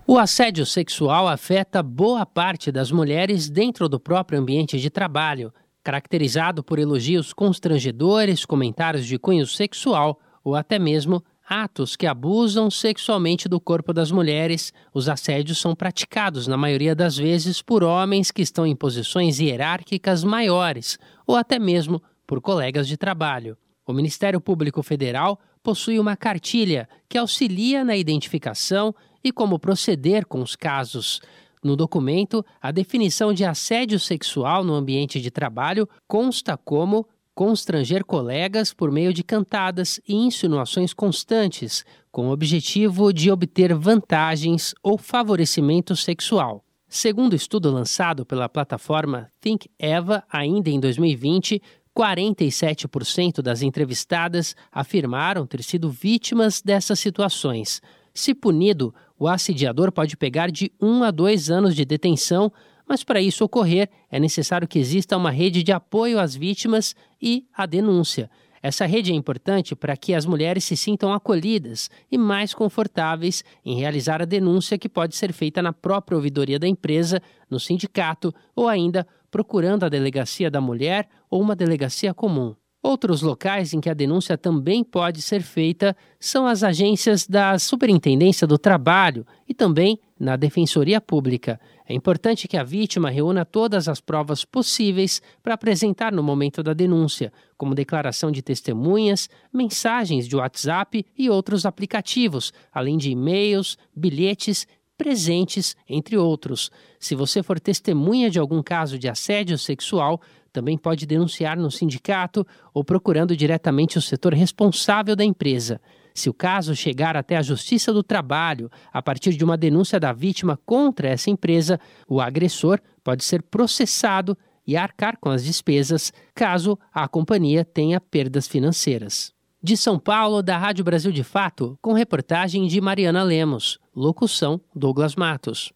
[0.09, 6.65] O assédio sexual afeta boa parte das mulheres dentro do próprio ambiente de trabalho, caracterizado
[6.65, 13.61] por elogios constrangedores, comentários de cunho sexual ou até mesmo atos que abusam sexualmente do
[13.61, 14.73] corpo das mulheres.
[14.95, 20.23] Os assédios são praticados, na maioria das vezes, por homens que estão em posições hierárquicas
[20.23, 20.97] maiores
[21.27, 23.59] ou até mesmo por colegas de trabalho.
[23.85, 30.41] O Ministério Público Federal possui uma cartilha que auxilia na identificação e como proceder com
[30.41, 31.21] os casos.
[31.63, 37.07] No documento, a definição de assédio sexual no ambiente de trabalho consta como
[37.41, 44.75] constranger colegas por meio de cantadas e insinuações constantes, com o objetivo de obter vantagens
[44.83, 46.63] ou favorecimento sexual.
[46.87, 51.63] Segundo estudo lançado pela plataforma Think Eva, ainda em 2020,
[51.99, 57.81] 47% das entrevistadas afirmaram ter sido vítimas dessas situações.
[58.13, 62.53] Se punido, o assediador pode pegar de um a dois anos de detenção,
[62.91, 67.47] mas para isso ocorrer é necessário que exista uma rede de apoio às vítimas e
[67.57, 68.29] a denúncia.
[68.61, 73.79] Essa rede é importante para que as mulheres se sintam acolhidas e mais confortáveis em
[73.79, 78.67] realizar a denúncia que pode ser feita na própria ouvidoria da empresa, no sindicato ou
[78.67, 82.57] ainda procurando a delegacia da mulher ou uma delegacia comum.
[82.83, 88.47] Outros locais em que a denúncia também pode ser feita são as agências da Superintendência
[88.47, 91.61] do Trabalho e também na Defensoria Pública.
[91.91, 96.73] É importante que a vítima reúna todas as provas possíveis para apresentar no momento da
[96.73, 104.69] denúncia, como declaração de testemunhas, mensagens de WhatsApp e outros aplicativos, além de e-mails, bilhetes
[104.97, 106.71] presentes, entre outros.
[107.01, 110.21] Se você for testemunha de algum caso de assédio sexual,
[110.53, 115.81] também pode denunciar no sindicato ou procurando diretamente o setor responsável da empresa.
[116.15, 120.13] Se o caso chegar até a Justiça do Trabalho a partir de uma denúncia da
[120.13, 124.37] vítima contra essa empresa, o agressor pode ser processado
[124.67, 129.33] e arcar com as despesas caso a companhia tenha perdas financeiras.
[129.63, 133.79] De São Paulo, da Rádio Brasil de Fato, com reportagem de Mariana Lemos.
[133.95, 135.73] Locução: Douglas Matos.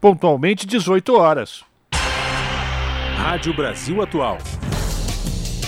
[0.00, 1.64] Pontualmente 18 horas.
[3.16, 4.38] Rádio Brasil Atual.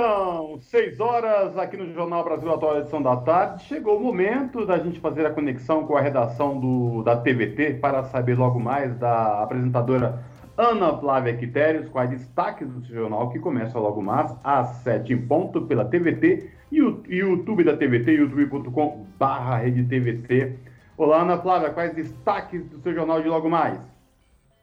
[0.00, 3.64] São seis horas aqui no Jornal Brasil Atual, edição da tarde.
[3.64, 8.04] Chegou o momento da gente fazer a conexão com a redação do, da TVT para
[8.04, 10.24] saber logo mais da apresentadora
[10.56, 15.66] Ana Flávia Quitérios, a destaques do jornal que começa logo mais às sete em ponto
[15.66, 20.56] pela TVT e o YouTube da TVT, youtube.com barra TVT.
[20.96, 23.78] Olá, Ana Flávia, quais destaques do seu jornal de logo mais?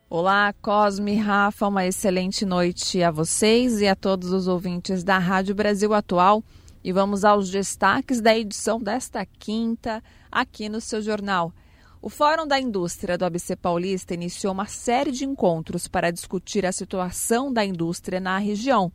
[0.10, 5.54] Olá, Cosme Rafa, uma excelente noite a vocês e a todos os ouvintes da Rádio
[5.54, 6.42] Brasil Atual.
[6.82, 10.02] E vamos aos destaques da edição desta quinta,
[10.32, 11.52] aqui no seu jornal.
[12.02, 16.72] O Fórum da Indústria do ABC Paulista iniciou uma série de encontros para discutir a
[16.72, 18.90] situação da indústria na região.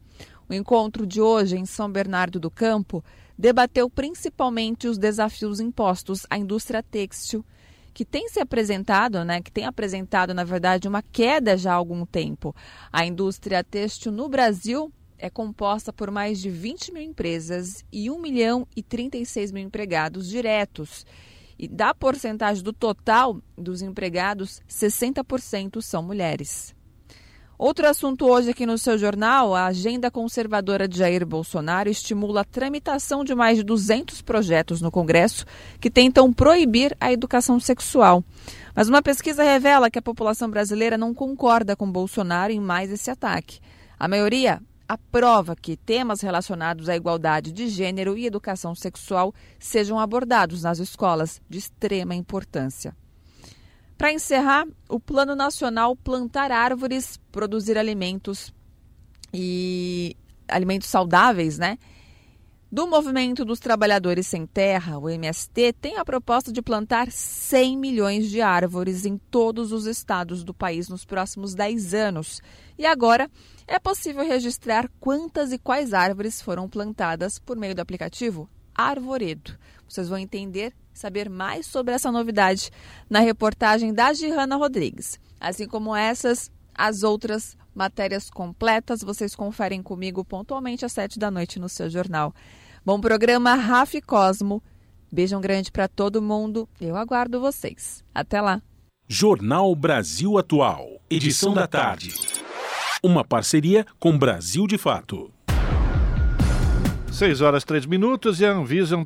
[0.48, 3.04] O encontro de hoje, em São Bernardo do Campo,
[3.36, 7.44] debateu principalmente os desafios impostos à indústria têxtil
[7.94, 12.06] que tem se apresentado, né, que tem apresentado, na verdade, uma queda já há algum
[12.06, 12.54] tempo.
[12.92, 18.18] A indústria têxtil no Brasil é composta por mais de 20 mil empresas e 1
[18.18, 21.06] milhão e 36 mil empregados diretos.
[21.58, 26.74] E da porcentagem do total dos empregados, 60% são mulheres.
[27.64, 32.44] Outro assunto hoje aqui no seu jornal, a agenda conservadora de Jair Bolsonaro estimula a
[32.44, 35.46] tramitação de mais de 200 projetos no Congresso
[35.80, 38.24] que tentam proibir a educação sexual.
[38.74, 43.12] Mas uma pesquisa revela que a população brasileira não concorda com Bolsonaro em mais esse
[43.12, 43.60] ataque.
[43.96, 50.64] A maioria aprova que temas relacionados à igualdade de gênero e educação sexual sejam abordados
[50.64, 52.92] nas escolas, de extrema importância.
[54.02, 58.52] Para encerrar, o Plano Nacional Plantar Árvores, Produzir Alimentos
[59.32, 60.16] e
[60.48, 61.78] Alimentos Saudáveis, né?
[62.68, 68.28] Do Movimento dos Trabalhadores Sem Terra, o MST, tem a proposta de plantar 100 milhões
[68.28, 72.42] de árvores em todos os estados do país nos próximos 10 anos.
[72.76, 73.30] E agora
[73.68, 79.56] é possível registrar quantas e quais árvores foram plantadas por meio do aplicativo Arvoredo.
[79.86, 82.70] Vocês vão entender saber mais sobre essa novidade
[83.08, 85.18] na reportagem da Gihanna Rodrigues.
[85.40, 91.58] Assim como essas, as outras matérias completas vocês conferem comigo pontualmente às sete da noite
[91.58, 92.34] no seu jornal.
[92.84, 94.62] Bom programa, Rafa Cosmo.
[95.10, 96.68] Beijão grande para todo mundo.
[96.80, 98.02] Eu aguardo vocês.
[98.14, 98.62] Até lá.
[99.06, 102.14] Jornal Brasil Atual, edição da tarde.
[103.02, 105.30] Uma parceria com Brasil de Fato.
[107.12, 108.96] 6 horas 3 minutos e a Anvisa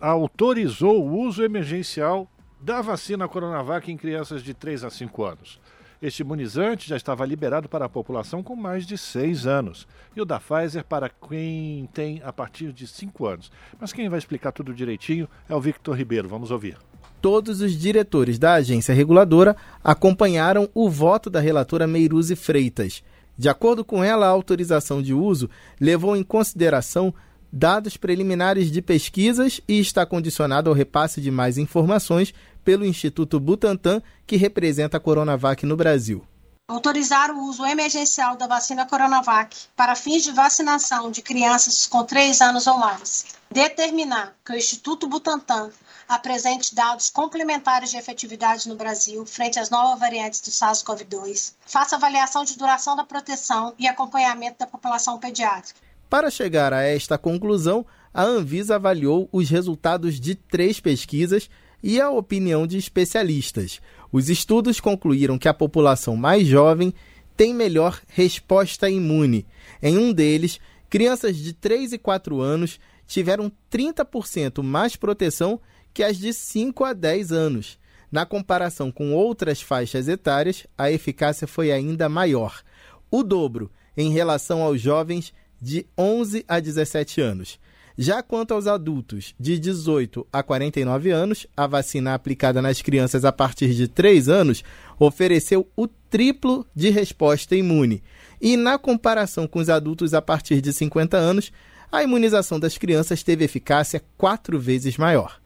[0.00, 5.60] autorizou o uso emergencial da vacina Coronavac em crianças de 3 a 5 anos.
[6.00, 10.24] Este imunizante já estava liberado para a população com mais de 6 anos e o
[10.24, 13.50] da Pfizer para quem tem a partir de 5 anos.
[13.80, 16.28] Mas quem vai explicar tudo direitinho é o Victor Ribeiro.
[16.28, 16.78] Vamos ouvir.
[17.20, 23.02] Todos os diretores da agência reguladora acompanharam o voto da relatora Meiruzi Freitas.
[23.36, 27.12] De acordo com ela, a autorização de uso levou em consideração
[27.56, 34.02] dados preliminares de pesquisas e está condicionado ao repasse de mais informações pelo Instituto Butantan,
[34.26, 36.22] que representa a Coronavac no Brasil.
[36.68, 42.42] Autorizar o uso emergencial da vacina Coronavac para fins de vacinação de crianças com 3
[42.42, 43.24] anos ou mais.
[43.50, 45.70] Determinar que o Instituto Butantan
[46.08, 51.54] apresente dados complementares de efetividade no Brasil frente às novas variantes do SARS-CoV-2.
[51.64, 57.18] Faça avaliação de duração da proteção e acompanhamento da população pediátrica para chegar a esta
[57.18, 61.50] conclusão, a Anvisa avaliou os resultados de três pesquisas
[61.82, 63.80] e a opinião de especialistas.
[64.10, 66.94] Os estudos concluíram que a população mais jovem
[67.36, 69.46] tem melhor resposta imune.
[69.82, 75.60] Em um deles, crianças de 3 e 4 anos tiveram 30% mais proteção
[75.92, 77.78] que as de 5 a 10 anos.
[78.10, 82.62] Na comparação com outras faixas etárias, a eficácia foi ainda maior.
[83.10, 87.58] O dobro em relação aos jovens de 11 a 17 anos.
[87.98, 93.32] Já quanto aos adultos de 18 a 49 anos, a vacina aplicada nas crianças a
[93.32, 94.62] partir de 3 anos
[94.98, 98.02] ofereceu o triplo de resposta imune.
[98.38, 101.50] E na comparação com os adultos a partir de 50 anos,
[101.90, 105.40] a imunização das crianças teve eficácia quatro vezes maior.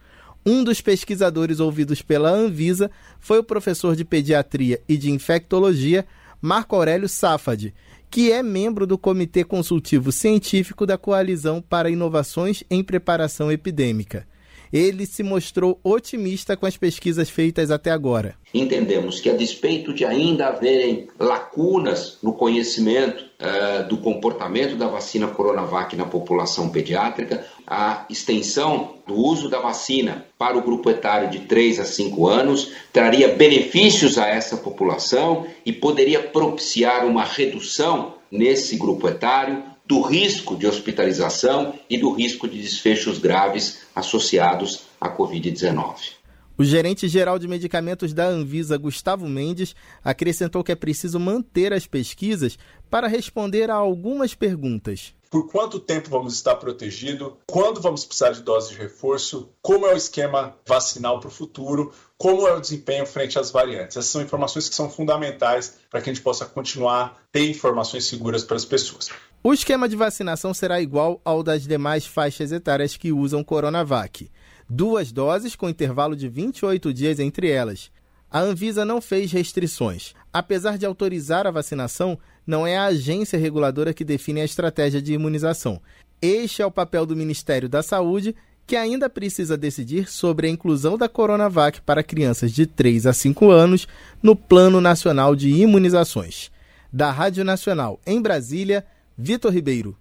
[0.45, 2.91] Um dos pesquisadores ouvidos pela Anvisa
[3.21, 6.05] foi o professor de pediatria e de infectologia
[6.41, 7.73] Marco Aurélio Safad,
[8.11, 14.27] que é membro do Comitê Consultivo Científico da Coalizão para Inovações em Preparação Epidêmica.
[14.73, 18.37] Ele se mostrou otimista com as pesquisas feitas até agora.
[18.55, 25.29] Entendemos que, a despeito de ainda haverem lacunas no conhecimento uh, do comportamento da vacina
[25.29, 31.41] Coronavac na população pediátrica, a extensão do uso da vacina para o grupo etário de
[31.41, 38.77] 3 a 5 anos traria benefícios a essa população e poderia propiciar uma redução nesse
[38.77, 46.12] grupo etário do risco de hospitalização e do risco de desfechos graves associados à Covid-19.
[46.57, 49.74] O gerente geral de medicamentos da Anvisa, Gustavo Mendes,
[50.05, 52.57] acrescentou que é preciso manter as pesquisas
[52.88, 55.12] para responder a algumas perguntas.
[55.28, 57.32] Por quanto tempo vamos estar protegidos?
[57.49, 59.49] Quando vamos precisar de dose de reforço?
[59.61, 61.93] Como é o esquema vacinal para o futuro?
[62.21, 63.97] Como é o desempenho frente às variantes?
[63.97, 68.45] Essas são informações que são fundamentais para que a gente possa continuar ter informações seguras
[68.45, 69.09] para as pessoas.
[69.43, 74.31] O esquema de vacinação será igual ao das demais faixas etárias que usam Coronavac.
[74.68, 77.91] Duas doses com intervalo de 28 dias entre elas.
[78.31, 80.14] A Anvisa não fez restrições.
[80.31, 85.14] Apesar de autorizar a vacinação, não é a agência reguladora que define a estratégia de
[85.14, 85.81] imunização.
[86.21, 88.37] Este é o papel do Ministério da Saúde,
[88.71, 93.51] que ainda precisa decidir sobre a inclusão da Coronavac para crianças de 3 a 5
[93.51, 93.89] anos
[94.23, 96.53] no Plano Nacional de Imunizações.
[96.93, 98.87] Da Rádio Nacional em Brasília,
[99.18, 99.97] Vitor Ribeiro.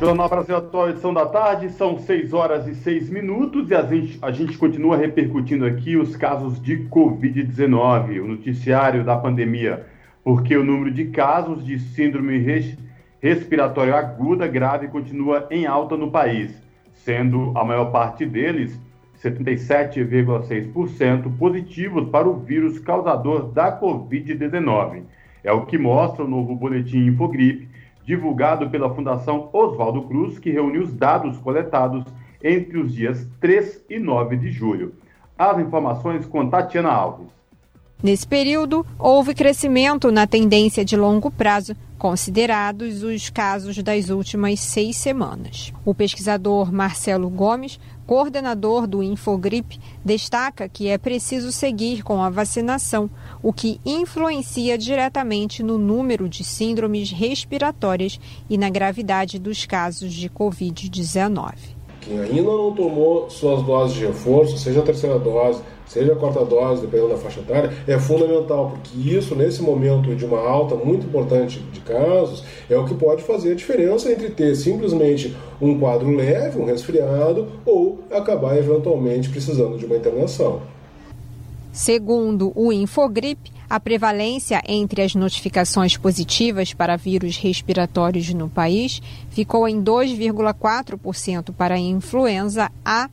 [0.00, 4.18] Jornal Brasil Atual, edição da tarde, são 6 horas e 6 minutos e a gente,
[4.20, 9.86] a gente continua repercutindo aqui os casos de Covid-19, o noticiário da pandemia,
[10.24, 12.76] porque o número de casos de síndrome res,
[13.24, 16.52] respiratória aguda grave continua em alta no país,
[16.92, 18.78] sendo a maior parte deles,
[19.22, 25.04] 77,6%, positivos para o vírus causador da Covid-19.
[25.42, 27.66] É o que mostra o novo boletim Infogripe,
[28.04, 32.04] divulgado pela Fundação Oswaldo Cruz, que reuniu os dados coletados
[32.42, 34.92] entre os dias 3 e 9 de julho.
[35.38, 37.32] As informações com Tatiana Alves.
[38.02, 44.96] Nesse período, houve crescimento na tendência de longo prazo, considerados os casos das últimas seis
[44.96, 45.72] semanas.
[45.84, 53.08] O pesquisador Marcelo Gomes coordenador do Infogrip, destaca que é preciso seguir com a vacinação,
[53.42, 60.28] o que influencia diretamente no número de síndromes respiratórias e na gravidade dos casos de
[60.28, 61.54] Covid-19.
[62.00, 65.62] Quem ainda não tomou suas doses de reforço, seja a terceira dose,
[65.94, 70.24] seja a quarta dose, dependendo da faixa etária, é fundamental, porque isso, nesse momento de
[70.24, 74.56] uma alta muito importante de casos, é o que pode fazer a diferença entre ter
[74.56, 80.62] simplesmente um quadro leve, um resfriado, ou acabar eventualmente precisando de uma internação.
[81.72, 89.66] Segundo o Infogrip, a prevalência entre as notificações positivas para vírus respiratórios no país ficou
[89.68, 93.08] em 2,4% para a influenza A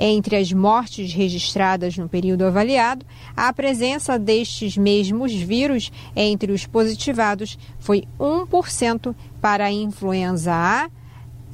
[0.00, 3.04] Entre as mortes registradas no período avaliado,
[3.36, 10.88] a presença destes mesmos vírus entre os positivados foi 1% para a influenza A,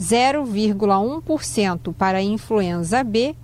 [0.00, 3.36] 0,1% para a influenza B,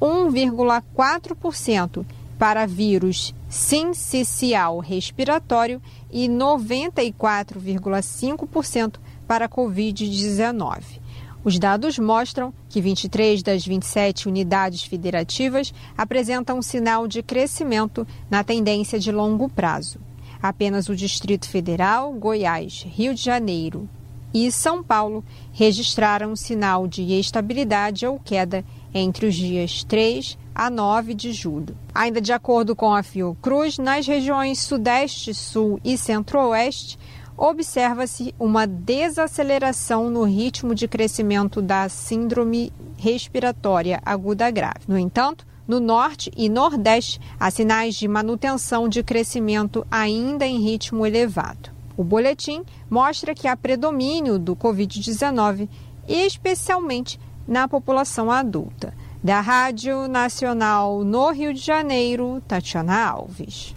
[0.00, 2.06] 1,4%
[2.38, 8.94] para vírus sincicial respiratório e 94,5%
[9.26, 11.00] para a Covid-19.
[11.42, 18.44] Os dados mostram que 23 das 27 unidades federativas apresentam um sinal de crescimento na
[18.44, 19.98] tendência de longo prazo.
[20.42, 23.88] Apenas o Distrito Federal, Goiás, Rio de Janeiro
[24.32, 31.14] e São Paulo registraram sinal de estabilidade ou queda entre os dias 3 a 9
[31.14, 31.76] de julho.
[31.94, 36.98] Ainda de acordo com a Fiocruz, nas regiões Sudeste, Sul e Centro-Oeste,
[37.36, 44.80] observa-se uma desaceleração no ritmo de crescimento da síndrome respiratória aguda grave.
[44.86, 51.06] No entanto, no Norte e Nordeste, há sinais de manutenção de crescimento ainda em ritmo
[51.06, 51.70] elevado.
[52.00, 55.68] O boletim mostra que há predomínio do Covid-19,
[56.08, 58.94] especialmente na população adulta.
[59.22, 63.74] Da Rádio Nacional no Rio de Janeiro, Tatiana Alves.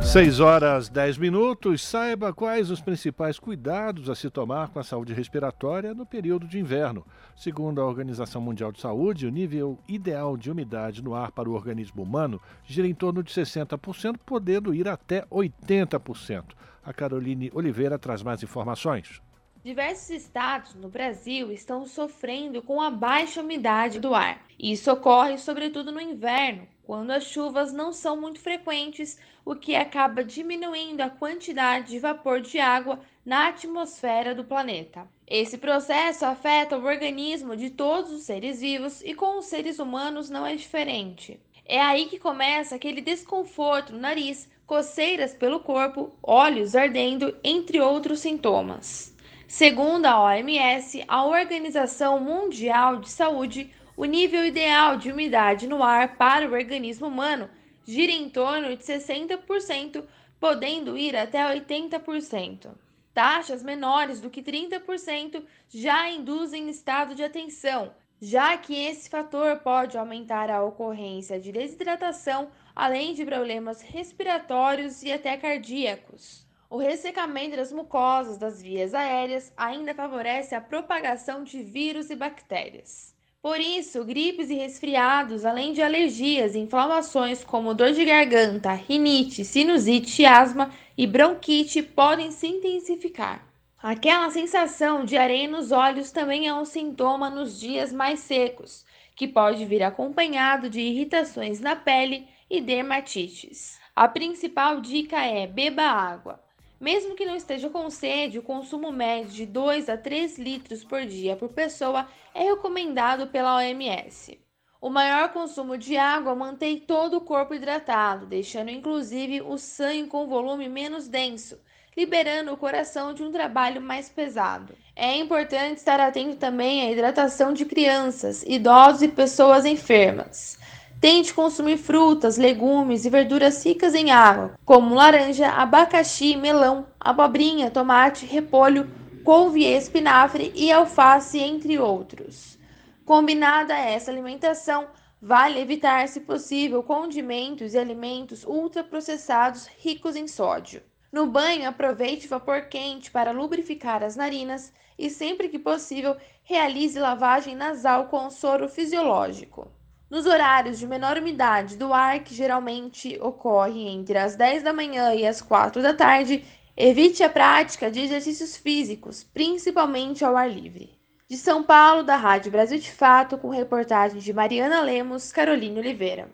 [0.00, 1.82] 6 horas 10 minutos.
[1.82, 6.60] Saiba quais os principais cuidados a se tomar com a saúde respiratória no período de
[6.60, 7.04] inverno.
[7.36, 11.54] Segundo a Organização Mundial de Saúde, o nível ideal de umidade no ar para o
[11.54, 16.44] organismo humano gira em torno de 60%, podendo ir até 80%.
[16.88, 19.20] A Caroline Oliveira traz mais informações.
[19.62, 24.42] Diversos estados no Brasil estão sofrendo com a baixa umidade do ar.
[24.58, 30.24] Isso ocorre sobretudo no inverno, quando as chuvas não são muito frequentes, o que acaba
[30.24, 35.06] diminuindo a quantidade de vapor de água na atmosfera do planeta.
[35.26, 40.30] Esse processo afeta o organismo de todos os seres vivos e com os seres humanos
[40.30, 41.38] não é diferente.
[41.66, 48.20] É aí que começa aquele desconforto no nariz, coceiras pelo corpo, olhos ardendo, entre outros
[48.20, 49.16] sintomas.
[49.46, 56.18] Segundo a OMS, a Organização Mundial de Saúde, o nível ideal de umidade no ar
[56.18, 57.48] para o organismo humano
[57.82, 60.04] gira em torno de 60%,
[60.38, 62.68] podendo ir até 80%.
[63.14, 67.90] Taxas menores do que 30% já induzem estado de atenção,
[68.20, 75.10] já que esse fator pode aumentar a ocorrência de desidratação, além de problemas respiratórios e
[75.10, 76.46] até cardíacos.
[76.70, 83.12] O ressecamento das mucosas das vias aéreas ainda favorece a propagação de vírus e bactérias.
[83.42, 89.44] Por isso, gripes e resfriados, além de alergias e inflamações como dor de garganta, rinite,
[89.44, 93.44] sinusite, asma e bronquite podem se intensificar.
[93.82, 99.26] Aquela sensação de areia nos olhos também é um sintoma nos dias mais secos, que
[99.26, 103.78] pode vir acompanhado de irritações na pele e dermatites.
[103.94, 106.40] A principal dica é beba água.
[106.80, 111.04] Mesmo que não esteja com sede, o consumo médio de 2 a 3 litros por
[111.04, 114.38] dia por pessoa é recomendado pela OMS.
[114.80, 120.28] O maior consumo de água mantém todo o corpo hidratado, deixando inclusive o sangue com
[120.28, 121.58] volume menos denso,
[121.96, 124.72] liberando o coração de um trabalho mais pesado.
[124.94, 130.56] É importante estar atento também à hidratação de crianças, idosos e pessoas enfermas.
[131.00, 138.26] Tente consumir frutas, legumes e verduras ricas em água, como laranja, abacaxi, melão, abobrinha, tomate,
[138.26, 138.90] repolho,
[139.24, 142.58] couve, espinafre e alface, entre outros.
[143.04, 144.88] Combinada essa alimentação,
[145.22, 150.82] vale evitar, se possível, condimentos e alimentos ultraprocessados ricos em sódio.
[151.12, 157.54] No banho, aproveite vapor quente para lubrificar as narinas e, sempre que possível, realize lavagem
[157.54, 159.77] nasal com soro fisiológico.
[160.10, 165.14] Nos horários de menor umidade do ar, que geralmente ocorre entre as 10 da manhã
[165.14, 166.44] e as 4 da tarde,
[166.74, 170.96] evite a prática de exercícios físicos, principalmente ao ar livre.
[171.28, 176.30] De São Paulo, da Rádio Brasil de Fato, com reportagem de Mariana Lemos, Caroline Oliveira.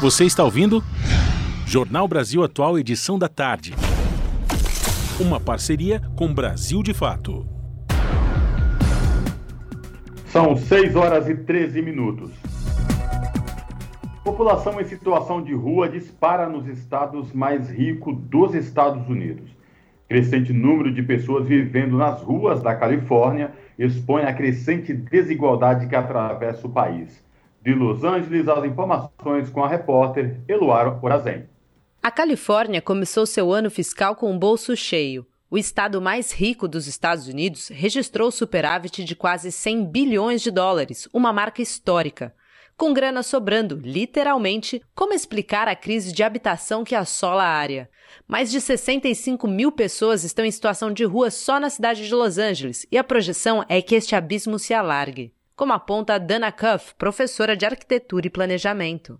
[0.00, 0.82] Você está ouvindo?
[1.64, 3.74] Jornal Brasil Atual, edição da tarde.
[5.20, 7.55] Uma parceria com Brasil de Fato.
[10.36, 12.30] São 6 horas e 13 minutos.
[14.22, 19.48] População em situação de rua dispara nos estados mais ricos dos Estados Unidos.
[20.06, 26.66] Crescente número de pessoas vivendo nas ruas da Califórnia expõe a crescente desigualdade que atravessa
[26.66, 27.24] o país.
[27.62, 31.44] De Los Angeles, as informações com a repórter Eluara Orazen.
[32.02, 35.24] A Califórnia começou seu ano fiscal com um bolso cheio.
[35.48, 41.08] O estado mais rico dos Estados Unidos registrou superávit de quase 100 bilhões de dólares,
[41.12, 42.34] uma marca histórica.
[42.76, 47.88] Com grana sobrando, literalmente, como explicar a crise de habitação que assola a área?
[48.26, 52.38] Mais de 65 mil pessoas estão em situação de rua só na cidade de Los
[52.38, 57.56] Angeles e a projeção é que este abismo se alargue como aponta Dana Cuff, professora
[57.56, 59.18] de arquitetura e planejamento.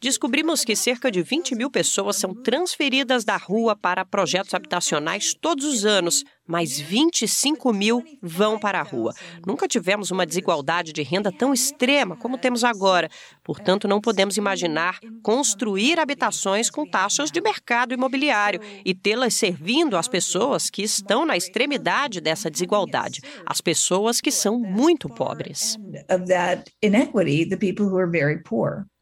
[0.00, 5.64] Descobrimos que cerca de 20 mil pessoas são transferidas da rua para projetos habitacionais todos
[5.64, 9.14] os anos, mas 25 mil vão para a rua.
[9.46, 13.08] Nunca tivemos uma desigualdade de renda tão extrema como temos agora.
[13.44, 20.08] Portanto, não podemos imaginar construir habitações com taxas de mercado imobiliário e tê-las servindo às
[20.08, 25.78] pessoas que estão na extremidade dessa desigualdade, as pessoas que são muito pobres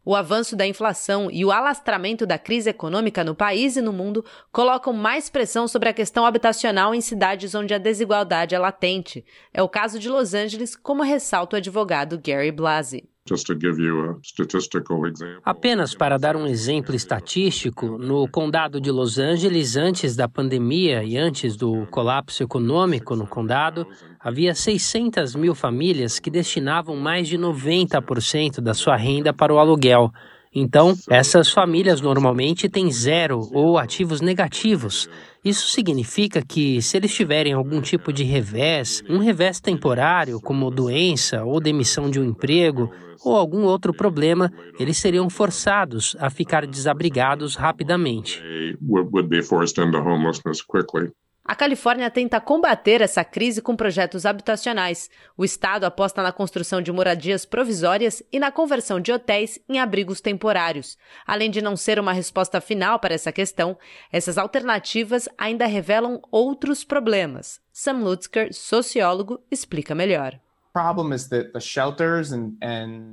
[0.09, 4.25] O avanço da inflação e o alastramento da crise econômica no país e no mundo
[4.51, 9.23] colocam mais pressão sobre a questão habitacional em cidades onde a desigualdade é latente.
[9.53, 13.07] É o caso de Los Angeles, como ressalta o advogado Gary Blasi.
[15.45, 21.17] Apenas para dar um exemplo estatístico, no condado de Los Angeles, antes da pandemia e
[21.17, 23.87] antes do colapso econômico no condado,
[24.19, 30.13] havia 600 mil famílias que destinavam mais de 90% da sua renda para o aluguel.
[30.61, 35.09] Então, essas famílias normalmente têm zero ou ativos negativos.
[35.45, 41.45] Isso significa que, se eles tiverem algum tipo de revés, um revés temporário, como doença
[41.45, 42.91] ou demissão de um emprego,
[43.25, 48.43] ou algum outro problema, eles seriam forçados a ficar desabrigados rapidamente.
[51.49, 55.09] A Califórnia tenta combater essa crise com projetos habitacionais.
[55.35, 60.21] O estado aposta na construção de moradias provisórias e na conversão de hotéis em abrigos
[60.21, 60.99] temporários.
[61.27, 63.79] Além de não ser uma resposta final para essa questão,
[64.13, 67.63] essas alternativas ainda revelam outros problemas.
[67.73, 70.39] Sam Lutzker, sociólogo, explica melhor.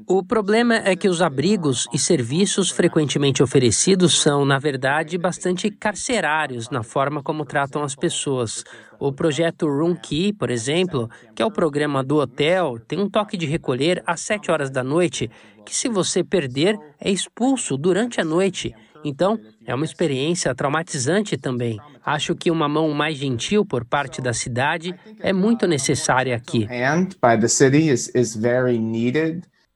[0.08, 6.70] O problema é que os abrigos e serviços frequentemente oferecidos são, na verdade, bastante carcerários
[6.70, 8.64] na forma como tratam as pessoas.
[9.00, 13.38] O projeto Room Key, por exemplo, que é o programa do hotel, tem um toque
[13.38, 15.30] de recolher às 7 horas da noite,
[15.66, 18.74] que se você perder, é expulso durante a noite.
[19.06, 21.80] Então, é uma experiência traumatizante também.
[22.04, 26.68] Acho que uma mão mais gentil por parte da cidade é muito necessária aqui.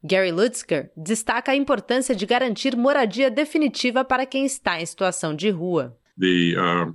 [0.03, 5.49] Gary Lutzker destaca a importância de garantir moradia definitiva para quem está em situação de
[5.49, 5.95] rua.
[6.21, 6.93] Uh,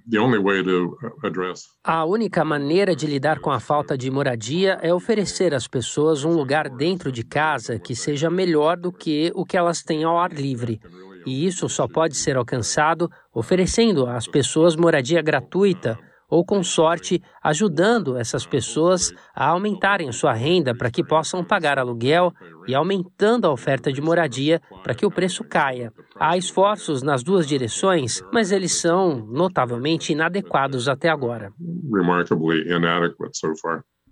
[1.82, 6.32] a única maneira de lidar com a falta de moradia é oferecer às pessoas um
[6.32, 10.31] lugar dentro de casa que seja melhor do que o que elas têm ao ar
[10.31, 10.78] livre.
[11.27, 15.99] E isso só pode ser alcançado oferecendo às pessoas moradia gratuita
[16.29, 22.33] ou, com sorte, ajudando essas pessoas a aumentarem sua renda para que possam pagar aluguel
[22.67, 25.93] e aumentando a oferta de moradia para que o preço caia.
[26.19, 31.53] Há esforços nas duas direções, mas eles são notavelmente inadequados até agora.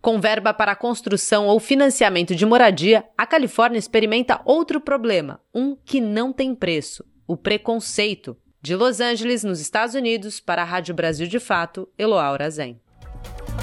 [0.02, 6.00] Com verba para construção ou financiamento de moradia, a Califórnia experimenta outro problema, um que
[6.00, 8.36] não tem preço: o preconceito.
[8.60, 12.80] De Los Angeles, nos Estados Unidos, para a Rádio Brasil de Fato, Eloá Zen.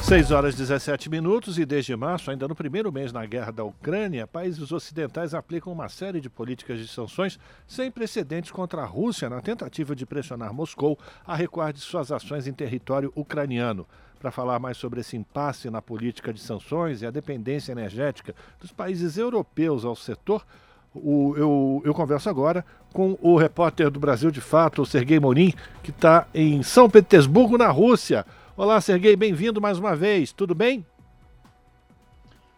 [0.04, 3.64] 6 horas e 17 minutos e desde março, ainda no primeiro mês na guerra da
[3.64, 7.38] Ucrânia, países ocidentais aplicam uma série de políticas de sanções
[7.68, 12.48] sem precedentes contra a Rússia na tentativa de pressionar Moscou a recuar de suas ações
[12.48, 13.86] em território ucraniano.
[14.20, 18.72] Para falar mais sobre esse impasse na política de sanções e a dependência energética dos
[18.72, 20.46] países europeus ao setor,
[20.94, 25.54] o, eu, eu, converso agora com o repórter do Brasil de Fato, o Sergei Morim,
[25.82, 28.26] que está em São Petersburgo, na Rússia.
[28.58, 30.34] Olá, Sergei, bem-vindo mais uma vez.
[30.34, 30.86] Tudo bem?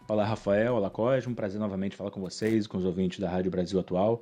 [0.08, 0.74] Olá, Rafael.
[0.74, 1.32] Olá, Cosmo.
[1.32, 4.20] Um prazer novamente falar com vocês, com os ouvintes da Rádio Brasil Atual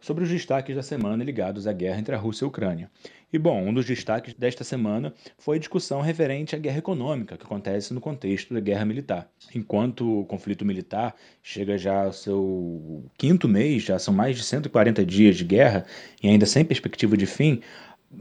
[0.00, 2.90] sobre os destaques da semana ligados à guerra entre a Rússia e a Ucrânia.
[3.32, 7.44] E bom, um dos destaques desta semana foi a discussão referente à guerra econômica que
[7.44, 9.28] acontece no contexto da guerra militar.
[9.54, 15.04] Enquanto o conflito militar chega já ao seu quinto mês, já são mais de 140
[15.04, 15.84] dias de guerra
[16.22, 17.60] e ainda sem perspectiva de fim,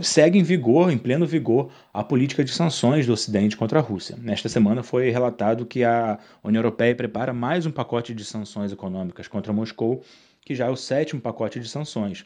[0.01, 4.17] segue em vigor, em pleno vigor, a política de sanções do Ocidente contra a Rússia.
[4.19, 9.27] Nesta semana foi relatado que a União Europeia prepara mais um pacote de sanções econômicas
[9.27, 10.03] contra Moscou
[10.47, 12.25] que já é o sétimo pacote de sanções.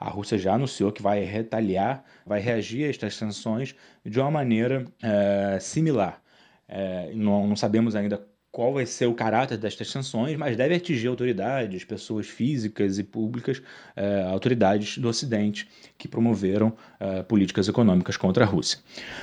[0.00, 4.86] A Rússia já anunciou que vai retaliar, vai reagir a estas sanções de uma maneira
[5.02, 6.18] é, similar.
[6.66, 11.08] É, não, não, sabemos ainda qual vai ser o caráter destas sanções, mas deve atingir
[11.08, 13.60] autoridades, pessoas físicas e públicas,
[13.94, 15.68] eh, autoridades do Ocidente
[15.98, 18.80] que promoveram eh, políticas econômicas contra a Rússia.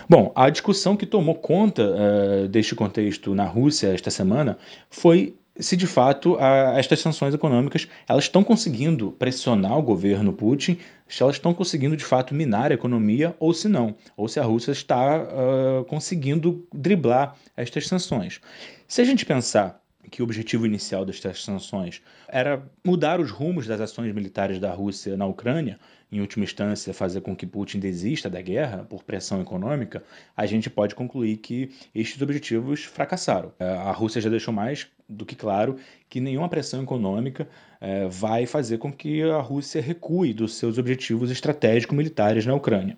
[0.07, 4.57] Bom, a discussão que tomou conta eh, deste contexto na Rússia esta semana
[4.89, 10.77] foi se de fato a, estas sanções econômicas elas estão conseguindo pressionar o governo Putin,
[11.07, 14.43] se elas estão conseguindo de fato minar a economia ou se não, ou se a
[14.43, 18.41] Rússia está uh, conseguindo driblar estas sanções.
[18.87, 23.81] Se a gente pensar que o objetivo inicial destas sanções era mudar os rumos das
[23.81, 25.79] ações militares da Rússia na Ucrânia,
[26.11, 30.03] em última instância, fazer com que Putin desista da guerra por pressão econômica,
[30.37, 33.51] a gente pode concluir que estes objetivos fracassaram.
[33.59, 35.77] É, a Rússia já deixou mais do que claro
[36.09, 37.47] que nenhuma pressão econômica
[37.79, 42.97] é, vai fazer com que a Rússia recue dos seus objetivos estratégicos militares na Ucrânia.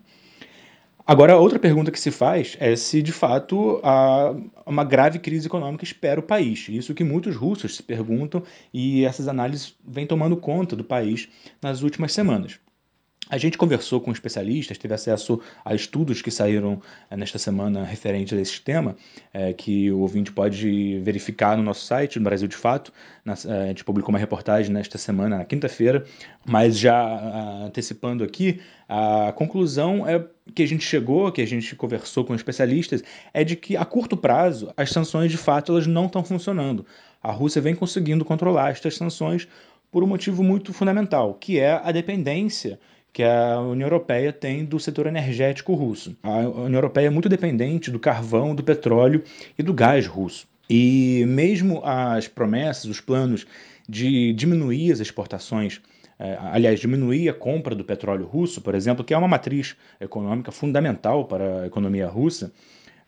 [1.06, 4.34] Agora, outra pergunta que se faz é se de fato há
[4.66, 6.68] uma grave crise econômica espera o país.
[6.68, 8.42] Isso que muitos russos se perguntam
[8.74, 11.26] e essas análises vêm tomando conta do país
[11.62, 12.60] nas últimas semanas.
[13.30, 16.80] A gente conversou com especialistas, teve acesso a estudos que saíram
[17.10, 18.96] eh, nesta semana referentes a esse tema,
[19.34, 22.90] é, que o ouvinte pode verificar no nosso site, no Brasil de Fato.
[23.22, 26.06] Na, eh, a gente publicou uma reportagem nesta semana, na quinta-feira,
[26.46, 30.24] mas já a, antecipando aqui, a conclusão é
[30.54, 33.02] que a gente chegou, que a gente conversou com especialistas,
[33.34, 36.86] é de que a curto prazo as sanções de fato elas não estão funcionando.
[37.22, 39.46] A Rússia vem conseguindo controlar estas sanções
[39.90, 42.78] por um motivo muito fundamental, que é a dependência
[43.12, 46.16] que a União Europeia tem do setor energético russo.
[46.22, 49.22] A União Europeia é muito dependente do carvão, do petróleo
[49.58, 50.46] e do gás russo.
[50.70, 53.46] E mesmo as promessas, os planos
[53.88, 55.80] de diminuir as exportações,
[56.18, 60.52] eh, aliás, diminuir a compra do petróleo russo, por exemplo, que é uma matriz econômica
[60.52, 62.52] fundamental para a economia russa,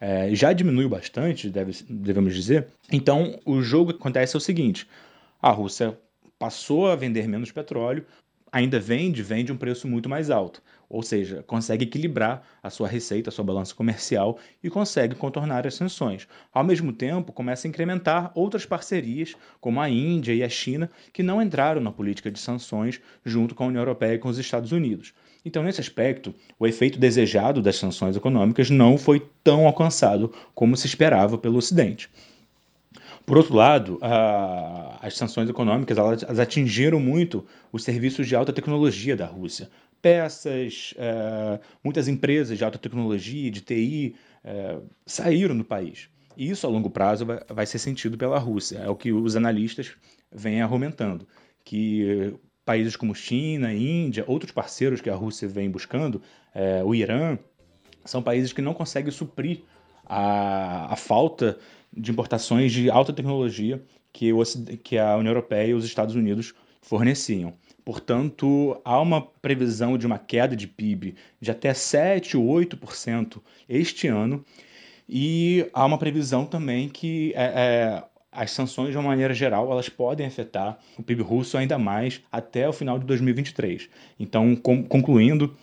[0.01, 2.69] eh, já diminuiu bastante, deve, devemos dizer.
[2.91, 4.89] Então, o jogo que acontece é o seguinte:
[5.43, 5.99] a Rússia
[6.39, 8.07] passou a vender menos petróleo,
[8.53, 10.63] ainda vende, vende um preço muito mais alto.
[10.89, 15.75] Ou seja, consegue equilibrar a sua receita, a sua balança comercial e consegue contornar as
[15.75, 16.27] sanções.
[16.53, 21.23] Ao mesmo tempo, começa a incrementar outras parcerias, como a Índia e a China, que
[21.23, 24.73] não entraram na política de sanções junto com a União Europeia e com os Estados
[24.73, 25.15] Unidos.
[25.45, 30.87] Então, nesse aspecto, o efeito desejado das sanções econômicas não foi tão alcançado como se
[30.87, 32.11] esperava pelo Ocidente.
[33.27, 39.17] Por outro lado, a, as sanções econômicas elas, atingiram muito os serviços de alta tecnologia
[39.17, 39.71] da Rússia.
[40.03, 46.09] Peças, é, muitas empresas de alta tecnologia, de TI, é, saíram do país.
[46.37, 48.79] E isso, a longo prazo, vai, vai ser sentido pela Rússia.
[48.79, 49.93] É o que os analistas
[50.33, 51.27] vêm argumentando,
[51.65, 52.35] que
[52.65, 56.23] países como China, Índia, outros parceiros que a Rússia vem buscando,
[56.55, 57.39] é, o Irã,
[58.05, 59.63] são países que não conseguem suprir
[60.07, 61.59] a, a falta
[61.93, 64.43] de importações de alta tecnologia que, o,
[64.83, 67.53] que a União Europeia e os Estados Unidos forneciam.
[67.85, 74.09] Portanto, há uma previsão de uma queda de PIB de até 7 ou 8% este
[74.09, 74.45] ano,
[75.09, 79.89] e há uma previsão também que é, é, as sanções, de uma maneira geral, elas
[79.89, 83.89] podem afetar o PIB russo ainda mais até o final de 2023.
[84.21, 85.57] Então, com, concluindo,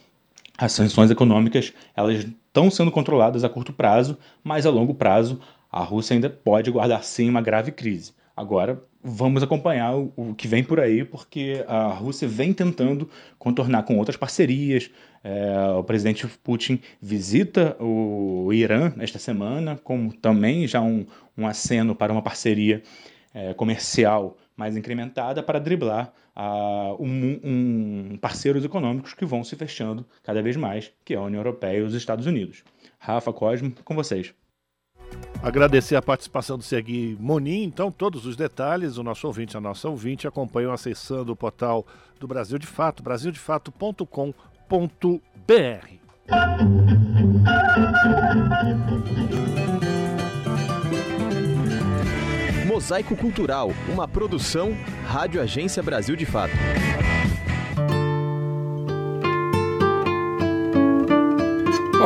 [0.57, 5.39] as sanções econômicas elas estão sendo controladas a curto prazo, mas a longo prazo
[5.77, 8.13] a Rússia ainda pode guardar sim uma grave crise.
[8.35, 13.97] Agora, vamos acompanhar o, que vem por aí, porque a Rússia vem tentando contornar com
[13.97, 14.89] outras parcerias.
[15.23, 21.05] É, o presidente Putin visita o, Irã nesta semana, como também já um,
[21.37, 22.81] um aceno para uma parceria
[23.33, 26.11] é, comercial mais incrementada para driblar
[26.99, 31.39] um, um, parceiros econômicos que vão se fechando cada vez mais, que é a União
[31.39, 32.63] Europeia e os Estados Unidos.
[32.97, 34.33] Rafa Cosmo, com vocês.
[35.41, 37.63] Agradecer a participação do Segui Monin.
[37.63, 41.85] Então, todos os detalhes, o nosso ouvinte, a nossa ouvinte, acompanham acessando o portal
[42.19, 44.33] do Brasil de Fato, brasildefato.com.br.
[52.65, 54.75] Mosaico Cultural, uma produção
[55.05, 56.53] Rádio Agência Brasil de Fato.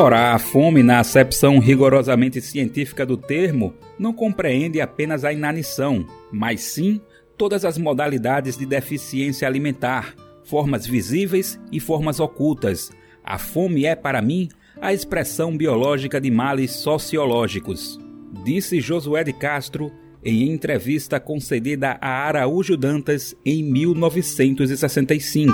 [0.04, 6.62] Ora, a fome, na acepção rigorosamente científica do termo, não compreende apenas a inanição, mas
[6.62, 7.00] sim
[7.38, 12.92] todas as modalidades de deficiência alimentar, formas visíveis e formas ocultas.
[13.24, 14.50] A fome é, para mim,
[14.82, 18.00] a expressão biológica de males sociológicos,
[18.44, 19.92] disse Josué de Castro
[20.26, 25.54] em entrevista concedida a Araújo Dantas em 1965.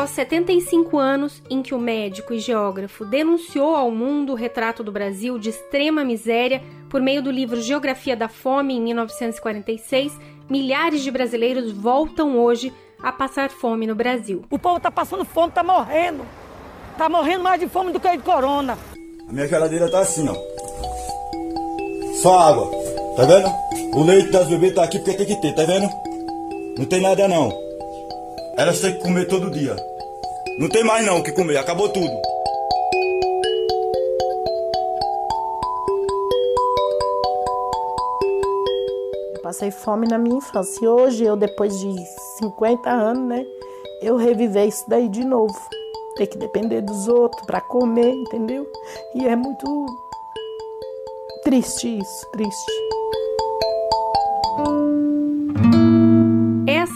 [0.00, 4.90] Após 75 anos em que o médico e geógrafo denunciou ao mundo o retrato do
[4.90, 10.18] Brasil de extrema miséria por meio do livro Geografia da Fome em 1946,
[10.48, 12.72] milhares de brasileiros voltam hoje
[13.02, 14.42] a passar fome no Brasil.
[14.48, 16.24] O povo está passando fome, está morrendo.
[16.92, 18.78] Está morrendo mais de fome do que de corona.
[19.28, 20.34] A minha geladeira tá assim, ó.
[22.14, 22.70] Só água.
[23.16, 23.50] Tá vendo?
[23.94, 25.90] O leite das bebês tá aqui porque tem que ter, tá vendo?
[26.78, 27.69] Não tem nada não.
[28.56, 29.76] Elas têm que comer todo dia.
[30.58, 32.20] Não tem mais não o que comer, acabou tudo.
[39.34, 40.84] Eu passei fome na minha infância.
[40.84, 41.94] E hoje, eu, depois de
[42.38, 43.46] 50 anos, né?
[44.02, 45.54] Eu reviver isso daí de novo.
[46.16, 48.66] Ter que depender dos outros para comer, entendeu?
[49.14, 49.86] E é muito
[51.44, 52.72] triste isso, triste.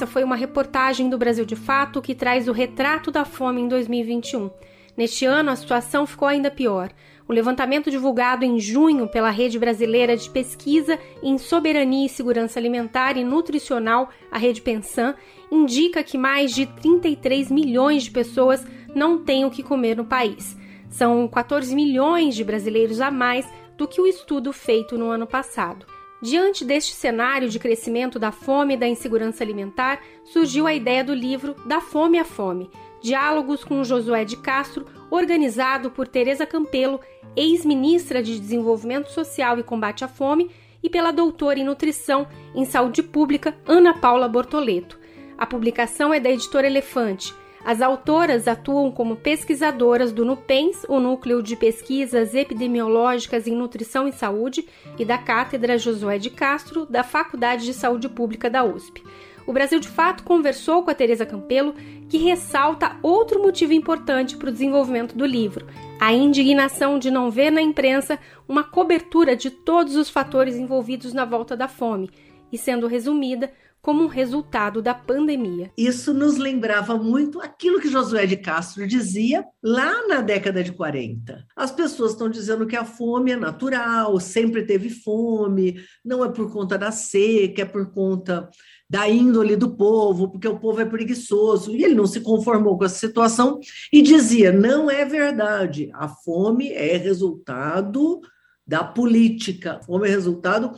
[0.05, 3.68] Essa foi uma reportagem do Brasil de Fato que traz o retrato da fome em
[3.68, 4.51] 2021.
[4.94, 6.90] Neste ano, a situação ficou ainda pior.
[7.26, 13.16] O levantamento divulgado em junho pela Rede Brasileira de Pesquisa em Soberania e Segurança Alimentar
[13.16, 15.14] e Nutricional, a Rede Pensan,
[15.51, 18.62] indica que mais de 33 milhões de pessoas
[18.94, 20.55] não têm o que comer no país.
[20.90, 25.93] São 14 milhões de brasileiros a mais do que o estudo feito no ano passado.
[26.24, 31.12] Diante deste cenário de crescimento da fome e da insegurança alimentar, surgiu a ideia do
[31.12, 32.70] livro Da Fome à Fome,
[33.02, 36.98] Diálogos com Josué de Castro, organizado por Tereza Campelo,
[37.36, 40.51] ex-ministra de Desenvolvimento Social e Combate à Fome,
[40.82, 44.98] e pela doutora em Nutrição em Saúde Pública, Ana Paula Bortoleto.
[45.36, 47.34] A publicação é da editora Elefante.
[47.64, 54.12] As autoras atuam como pesquisadoras do NUPENS, o Núcleo de Pesquisas Epidemiológicas em Nutrição e
[54.12, 54.68] Saúde,
[54.98, 59.02] e da Cátedra Josué de Castro, da Faculdade de Saúde Pública da USP.
[59.46, 61.74] O Brasil de Fato conversou com a Teresa Campelo,
[62.06, 65.66] que ressalta outro motivo importante para o desenvolvimento do livro:
[65.98, 71.24] a indignação de não ver na imprensa uma cobertura de todos os fatores envolvidos na
[71.24, 72.10] volta da fome,
[72.52, 73.50] e sendo resumida
[73.85, 75.70] como um resultado da pandemia.
[75.77, 81.44] Isso nos lembrava muito aquilo que Josué de Castro dizia lá na década de 40.
[81.55, 86.51] As pessoas estão dizendo que a fome é natural, sempre teve fome, não é por
[86.51, 88.48] conta da seca, é por conta
[88.89, 91.77] da índole do povo, porque o povo é preguiçoso.
[91.77, 93.61] E ele não se conformou com essa situação
[93.93, 98.23] e dizia: não é verdade, a fome é resultado
[98.66, 100.73] da política, a fome é resultado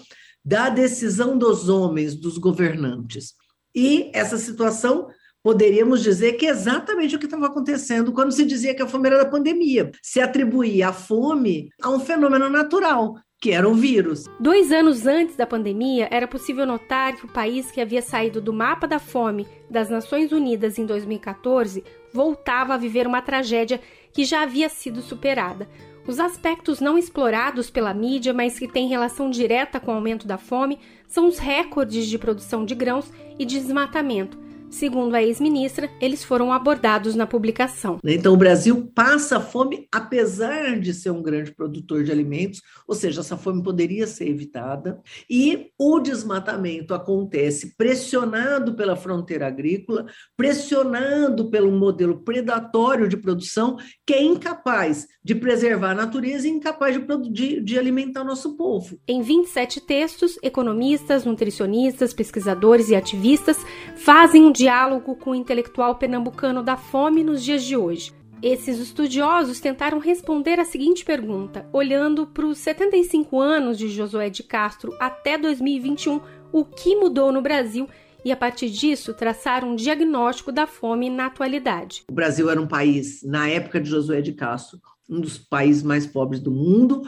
[0.47, 3.35] da decisão dos homens, dos governantes.
[3.75, 5.09] E essa situação
[5.43, 9.09] poderíamos dizer que é exatamente o que estava acontecendo quando se dizia que a fome
[9.09, 9.91] era da pandemia.
[10.01, 14.25] Se atribuía a fome a um fenômeno natural, que era o vírus.
[14.39, 18.53] Dois anos antes da pandemia, era possível notar que o país que havia saído do
[18.53, 21.83] mapa da fome das Nações Unidas em 2014
[22.13, 23.81] voltava a viver uma tragédia
[24.13, 25.69] que já havia sido superada.
[26.07, 30.39] Os aspectos não explorados pela mídia, mas que têm relação direta com o aumento da
[30.39, 30.79] fome,
[31.09, 34.39] são os recordes de produção de grãos e de desmatamento,
[34.71, 37.99] Segundo a ex-ministra, eles foram abordados na publicação.
[38.05, 43.21] Então, o Brasil passa fome, apesar de ser um grande produtor de alimentos, ou seja,
[43.21, 45.01] essa fome poderia ser evitada.
[45.31, 50.07] E o desmatamento acontece pressionado pela fronteira agrícola,
[50.37, 56.97] pressionado pelo modelo predatório de produção, que é incapaz de preservar a natureza e incapaz
[56.97, 58.99] de, de, de alimentar o nosso povo.
[59.07, 63.57] Em 27 textos, economistas, nutricionistas, pesquisadores e ativistas
[63.97, 68.13] fazem um diálogo com o intelectual pernambucano da fome nos dias de hoje.
[68.43, 74.43] Esses estudiosos tentaram responder a seguinte pergunta, olhando para os 75 anos de Josué de
[74.43, 76.21] Castro até 2021,
[76.53, 77.89] o que mudou no Brasil
[78.25, 82.03] e, a partir disso, traçaram um diagnóstico da fome na atualidade.
[82.11, 86.09] O Brasil era um país, na época de Josué de Castro, um dos países mais
[86.09, 87.03] pobres do mundo,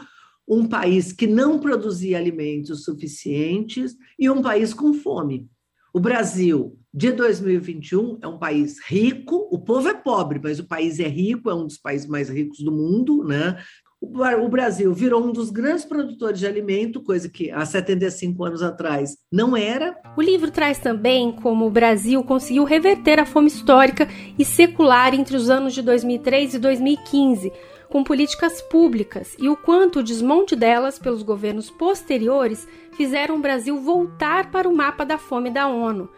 [0.47, 5.49] um país que não produzia alimentos suficientes e um país com fome.
[5.93, 10.99] O Brasil de 2021 é um país rico, o povo é pobre, mas o país
[10.99, 13.57] é rico, é um dos países mais ricos do mundo, né?
[14.01, 19.17] O Brasil virou um dos grandes produtores de alimento, coisa que há 75 anos atrás
[19.29, 19.93] não era.
[20.15, 24.07] O livro traz também como o Brasil conseguiu reverter a fome histórica
[24.37, 27.51] e secular entre os anos de 2003 e 2015,
[27.89, 33.81] com políticas públicas e o quanto o desmonte delas pelos governos posteriores fizeram o Brasil
[33.81, 36.09] voltar para o mapa da fome da ONU.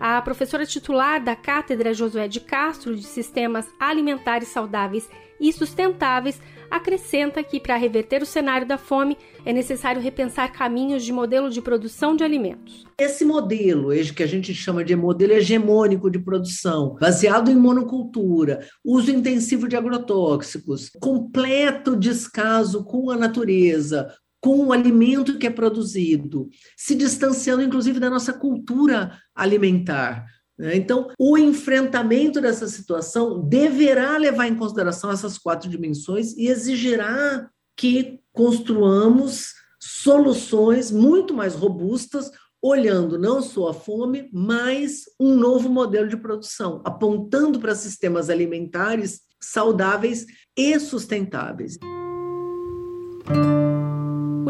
[0.00, 5.06] A professora titular da Cátedra Josué de Castro de Sistemas Alimentares Saudáveis
[5.38, 6.40] e Sustentáveis
[6.70, 11.60] acrescenta que, para reverter o cenário da fome, é necessário repensar caminhos de modelo de
[11.60, 12.86] produção de alimentos.
[12.98, 19.10] Esse modelo, que a gente chama de modelo hegemônico de produção, baseado em monocultura, uso
[19.10, 24.10] intensivo de agrotóxicos, completo descaso com a natureza,
[24.40, 30.24] com o alimento que é produzido, se distanciando inclusive da nossa cultura alimentar.
[30.58, 30.76] Né?
[30.76, 38.20] Então, o enfrentamento dessa situação deverá levar em consideração essas quatro dimensões e exigirá que
[38.32, 42.30] construamos soluções muito mais robustas,
[42.62, 49.22] olhando não só a fome, mas um novo modelo de produção, apontando para sistemas alimentares
[49.40, 51.78] saudáveis e sustentáveis.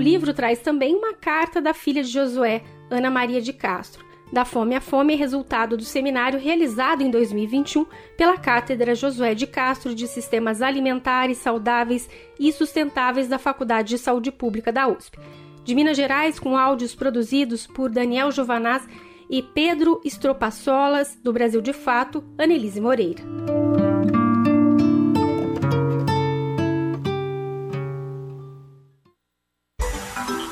[0.00, 4.02] O livro traz também uma carta da filha de Josué, Ana Maria de Castro.
[4.32, 7.84] Da Fome à Fome é resultado do seminário realizado em 2021
[8.16, 12.08] pela Cátedra Josué de Castro de Sistemas Alimentares Saudáveis
[12.38, 15.18] e Sustentáveis da Faculdade de Saúde Pública da USP.
[15.64, 18.88] De Minas Gerais, com áudios produzidos por Daniel Giovanaz
[19.28, 23.22] e Pedro Estropassolas, do Brasil de Fato, Anelise Moreira.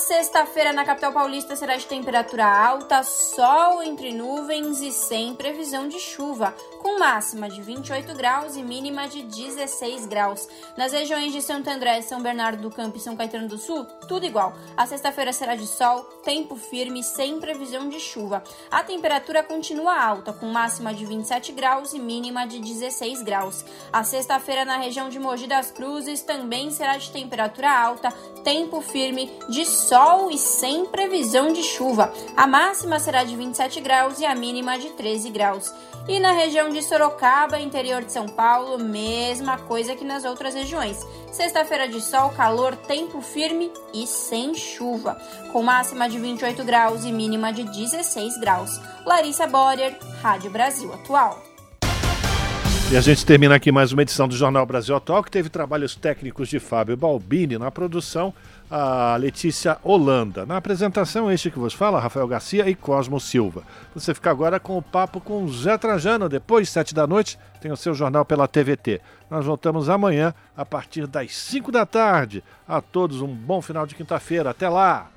[0.00, 6.00] Sexta-feira na capital paulista será de temperatura alta, sol entre nuvens e sem previsão de
[6.00, 10.48] chuva com máxima de 28 graus e mínima de 16 graus.
[10.76, 14.24] Nas regiões de Santo André, São Bernardo do Campo e São Caetano do Sul, tudo
[14.24, 14.54] igual.
[14.74, 18.42] A sexta-feira será de sol, tempo firme, sem previsão de chuva.
[18.70, 23.62] A temperatura continua alta, com máxima de 27 graus e mínima de 16 graus.
[23.92, 28.10] A sexta-feira na região de Mogi das Cruzes também será de temperatura alta,
[28.42, 29.89] tempo firme, de sol
[30.30, 32.12] e sem previsão de chuva.
[32.36, 35.74] A máxima será de 27 graus e a mínima de 13 graus.
[36.08, 41.04] E na região de Sorocaba, interior de São Paulo, mesma coisa que nas outras regiões.
[41.32, 45.20] Sexta-feira de sol, calor, tempo firme e sem chuva,
[45.52, 48.80] com máxima de 28 graus e mínima de 16 graus.
[49.04, 51.42] Larissa Borer, Rádio Brasil Atual.
[52.92, 55.94] E a gente termina aqui mais uma edição do Jornal Brasil Atual, que teve trabalhos
[55.94, 58.34] técnicos de Fábio Balbini na produção
[58.70, 60.46] a Letícia Holanda.
[60.46, 63.64] Na apresentação, este que vos fala, Rafael Garcia e Cosmo Silva.
[63.94, 66.28] Você fica agora com o papo com Zé Trajano.
[66.28, 69.00] Depois, sete da noite, tem o seu jornal pela TVT.
[69.28, 72.44] Nós voltamos amanhã, a partir das cinco da tarde.
[72.68, 74.50] A todos um bom final de quinta-feira.
[74.50, 75.10] Até lá!